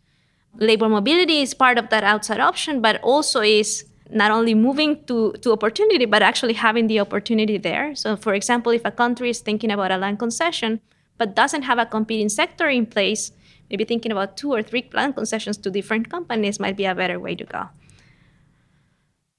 Labor 0.59 0.89
mobility 0.89 1.43
is 1.43 1.53
part 1.53 1.79
of 1.79 1.91
that 1.91 2.05
outside 2.05 2.39
option, 2.39 2.81
but 2.81 3.01
also 3.03 3.41
is 3.41 3.85
not 4.11 4.31
only 4.31 4.55
moving 4.55 5.05
to, 5.07 5.33
to 5.43 5.53
opportunity, 5.53 6.05
but 6.05 6.23
actually 6.23 6.53
having 6.53 6.87
the 6.87 7.01
opportunity 7.01 7.59
there. 7.59 7.95
So, 7.97 8.17
for 8.17 8.35
example, 8.35 8.71
if 8.71 8.83
a 8.85 8.93
country 8.93 9.31
is 9.31 9.41
thinking 9.41 9.73
about 9.73 9.91
a 9.91 9.97
land 9.97 10.21
concession, 10.21 10.81
but 11.19 11.35
doesn't 11.35 11.63
have 11.63 11.79
a 11.79 11.87
competing 11.87 12.29
sector 12.29 12.69
in 12.69 12.87
place, 12.87 13.33
maybe 13.71 13.85
thinking 13.85 14.13
about 14.13 14.37
two 14.37 14.53
or 14.53 14.63
three 14.63 14.89
land 14.93 15.15
concessions 15.15 15.57
to 15.59 15.71
different 15.71 16.11
companies 16.11 16.61
might 16.61 16.77
be 16.77 16.85
a 16.85 16.95
better 16.95 17.19
way 17.19 17.35
to 17.35 17.45
go. 17.45 17.69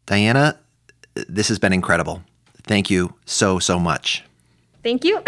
Diana, 0.05 0.59
this 1.27 1.47
has 1.47 1.59
been 1.59 1.73
incredible. 1.73 2.21
Thank 2.63 2.89
you 2.89 3.13
so, 3.25 3.59
so 3.59 3.79
much. 3.79 4.23
Thank 4.83 5.03
you. 5.03 5.17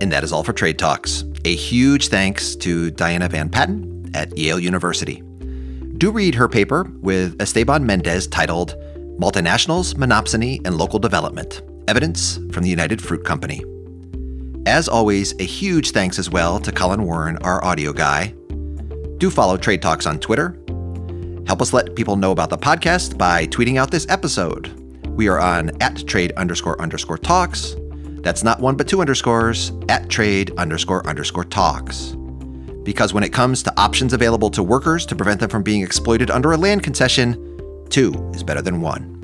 and 0.00 0.12
that 0.12 0.24
is 0.24 0.32
all 0.32 0.42
for 0.42 0.52
Trade 0.52 0.78
Talks. 0.78 1.24
A 1.44 1.54
huge 1.54 2.08
thanks 2.08 2.56
to 2.56 2.90
Diana 2.90 3.28
Van 3.28 3.48
Patten 3.48 4.10
at 4.14 4.36
Yale 4.36 4.58
University. 4.58 5.22
Do 5.98 6.10
read 6.10 6.34
her 6.34 6.48
paper 6.48 6.90
with 7.00 7.40
Esteban 7.40 7.86
Mendez 7.86 8.26
titled 8.26 8.76
Multinationals, 9.18 9.94
Monopsony, 9.94 10.60
and 10.66 10.76
Local 10.76 10.98
Development 10.98 11.62
Evidence 11.88 12.38
from 12.50 12.64
the 12.64 12.68
United 12.68 13.00
Fruit 13.00 13.24
Company. 13.24 13.62
As 14.66 14.88
always, 14.88 15.32
a 15.38 15.44
huge 15.44 15.92
thanks 15.92 16.18
as 16.18 16.28
well 16.28 16.58
to 16.58 16.72
Colin 16.72 17.04
Warren, 17.04 17.38
our 17.38 17.64
audio 17.64 17.92
guy. 17.92 18.34
Do 19.18 19.30
follow 19.30 19.56
Trade 19.56 19.80
Talks 19.80 20.06
on 20.06 20.18
Twitter. 20.18 20.58
Help 21.46 21.62
us 21.62 21.72
let 21.72 21.94
people 21.94 22.16
know 22.16 22.32
about 22.32 22.50
the 22.50 22.58
podcast 22.58 23.16
by 23.16 23.46
tweeting 23.46 23.78
out 23.78 23.92
this 23.92 24.06
episode 24.08 24.82
we 25.16 25.28
are 25.28 25.40
on 25.40 25.70
at 25.80 26.04
trade 26.06 26.32
underscore 26.32 26.80
underscore 26.82 27.16
talks. 27.16 27.76
That's 28.22 28.42
not 28.42 28.60
one 28.60 28.76
but 28.76 28.88
two 28.88 29.00
underscores 29.00 29.70
at 29.88 30.10
trade 30.10 30.52
underscore 30.58 31.06
underscore 31.06 31.44
talks. 31.44 32.16
Because 32.82 33.14
when 33.14 33.22
it 33.22 33.32
comes 33.32 33.62
to 33.62 33.80
options 33.80 34.12
available 34.12 34.50
to 34.50 34.64
workers 34.64 35.06
to 35.06 35.16
prevent 35.16 35.40
them 35.40 35.48
from 35.48 35.62
being 35.62 35.82
exploited 35.82 36.30
under 36.30 36.52
a 36.52 36.56
land 36.56 36.82
concession, 36.82 37.86
two 37.88 38.12
is 38.34 38.42
better 38.42 38.62
than 38.62 38.80
one. 38.80 39.15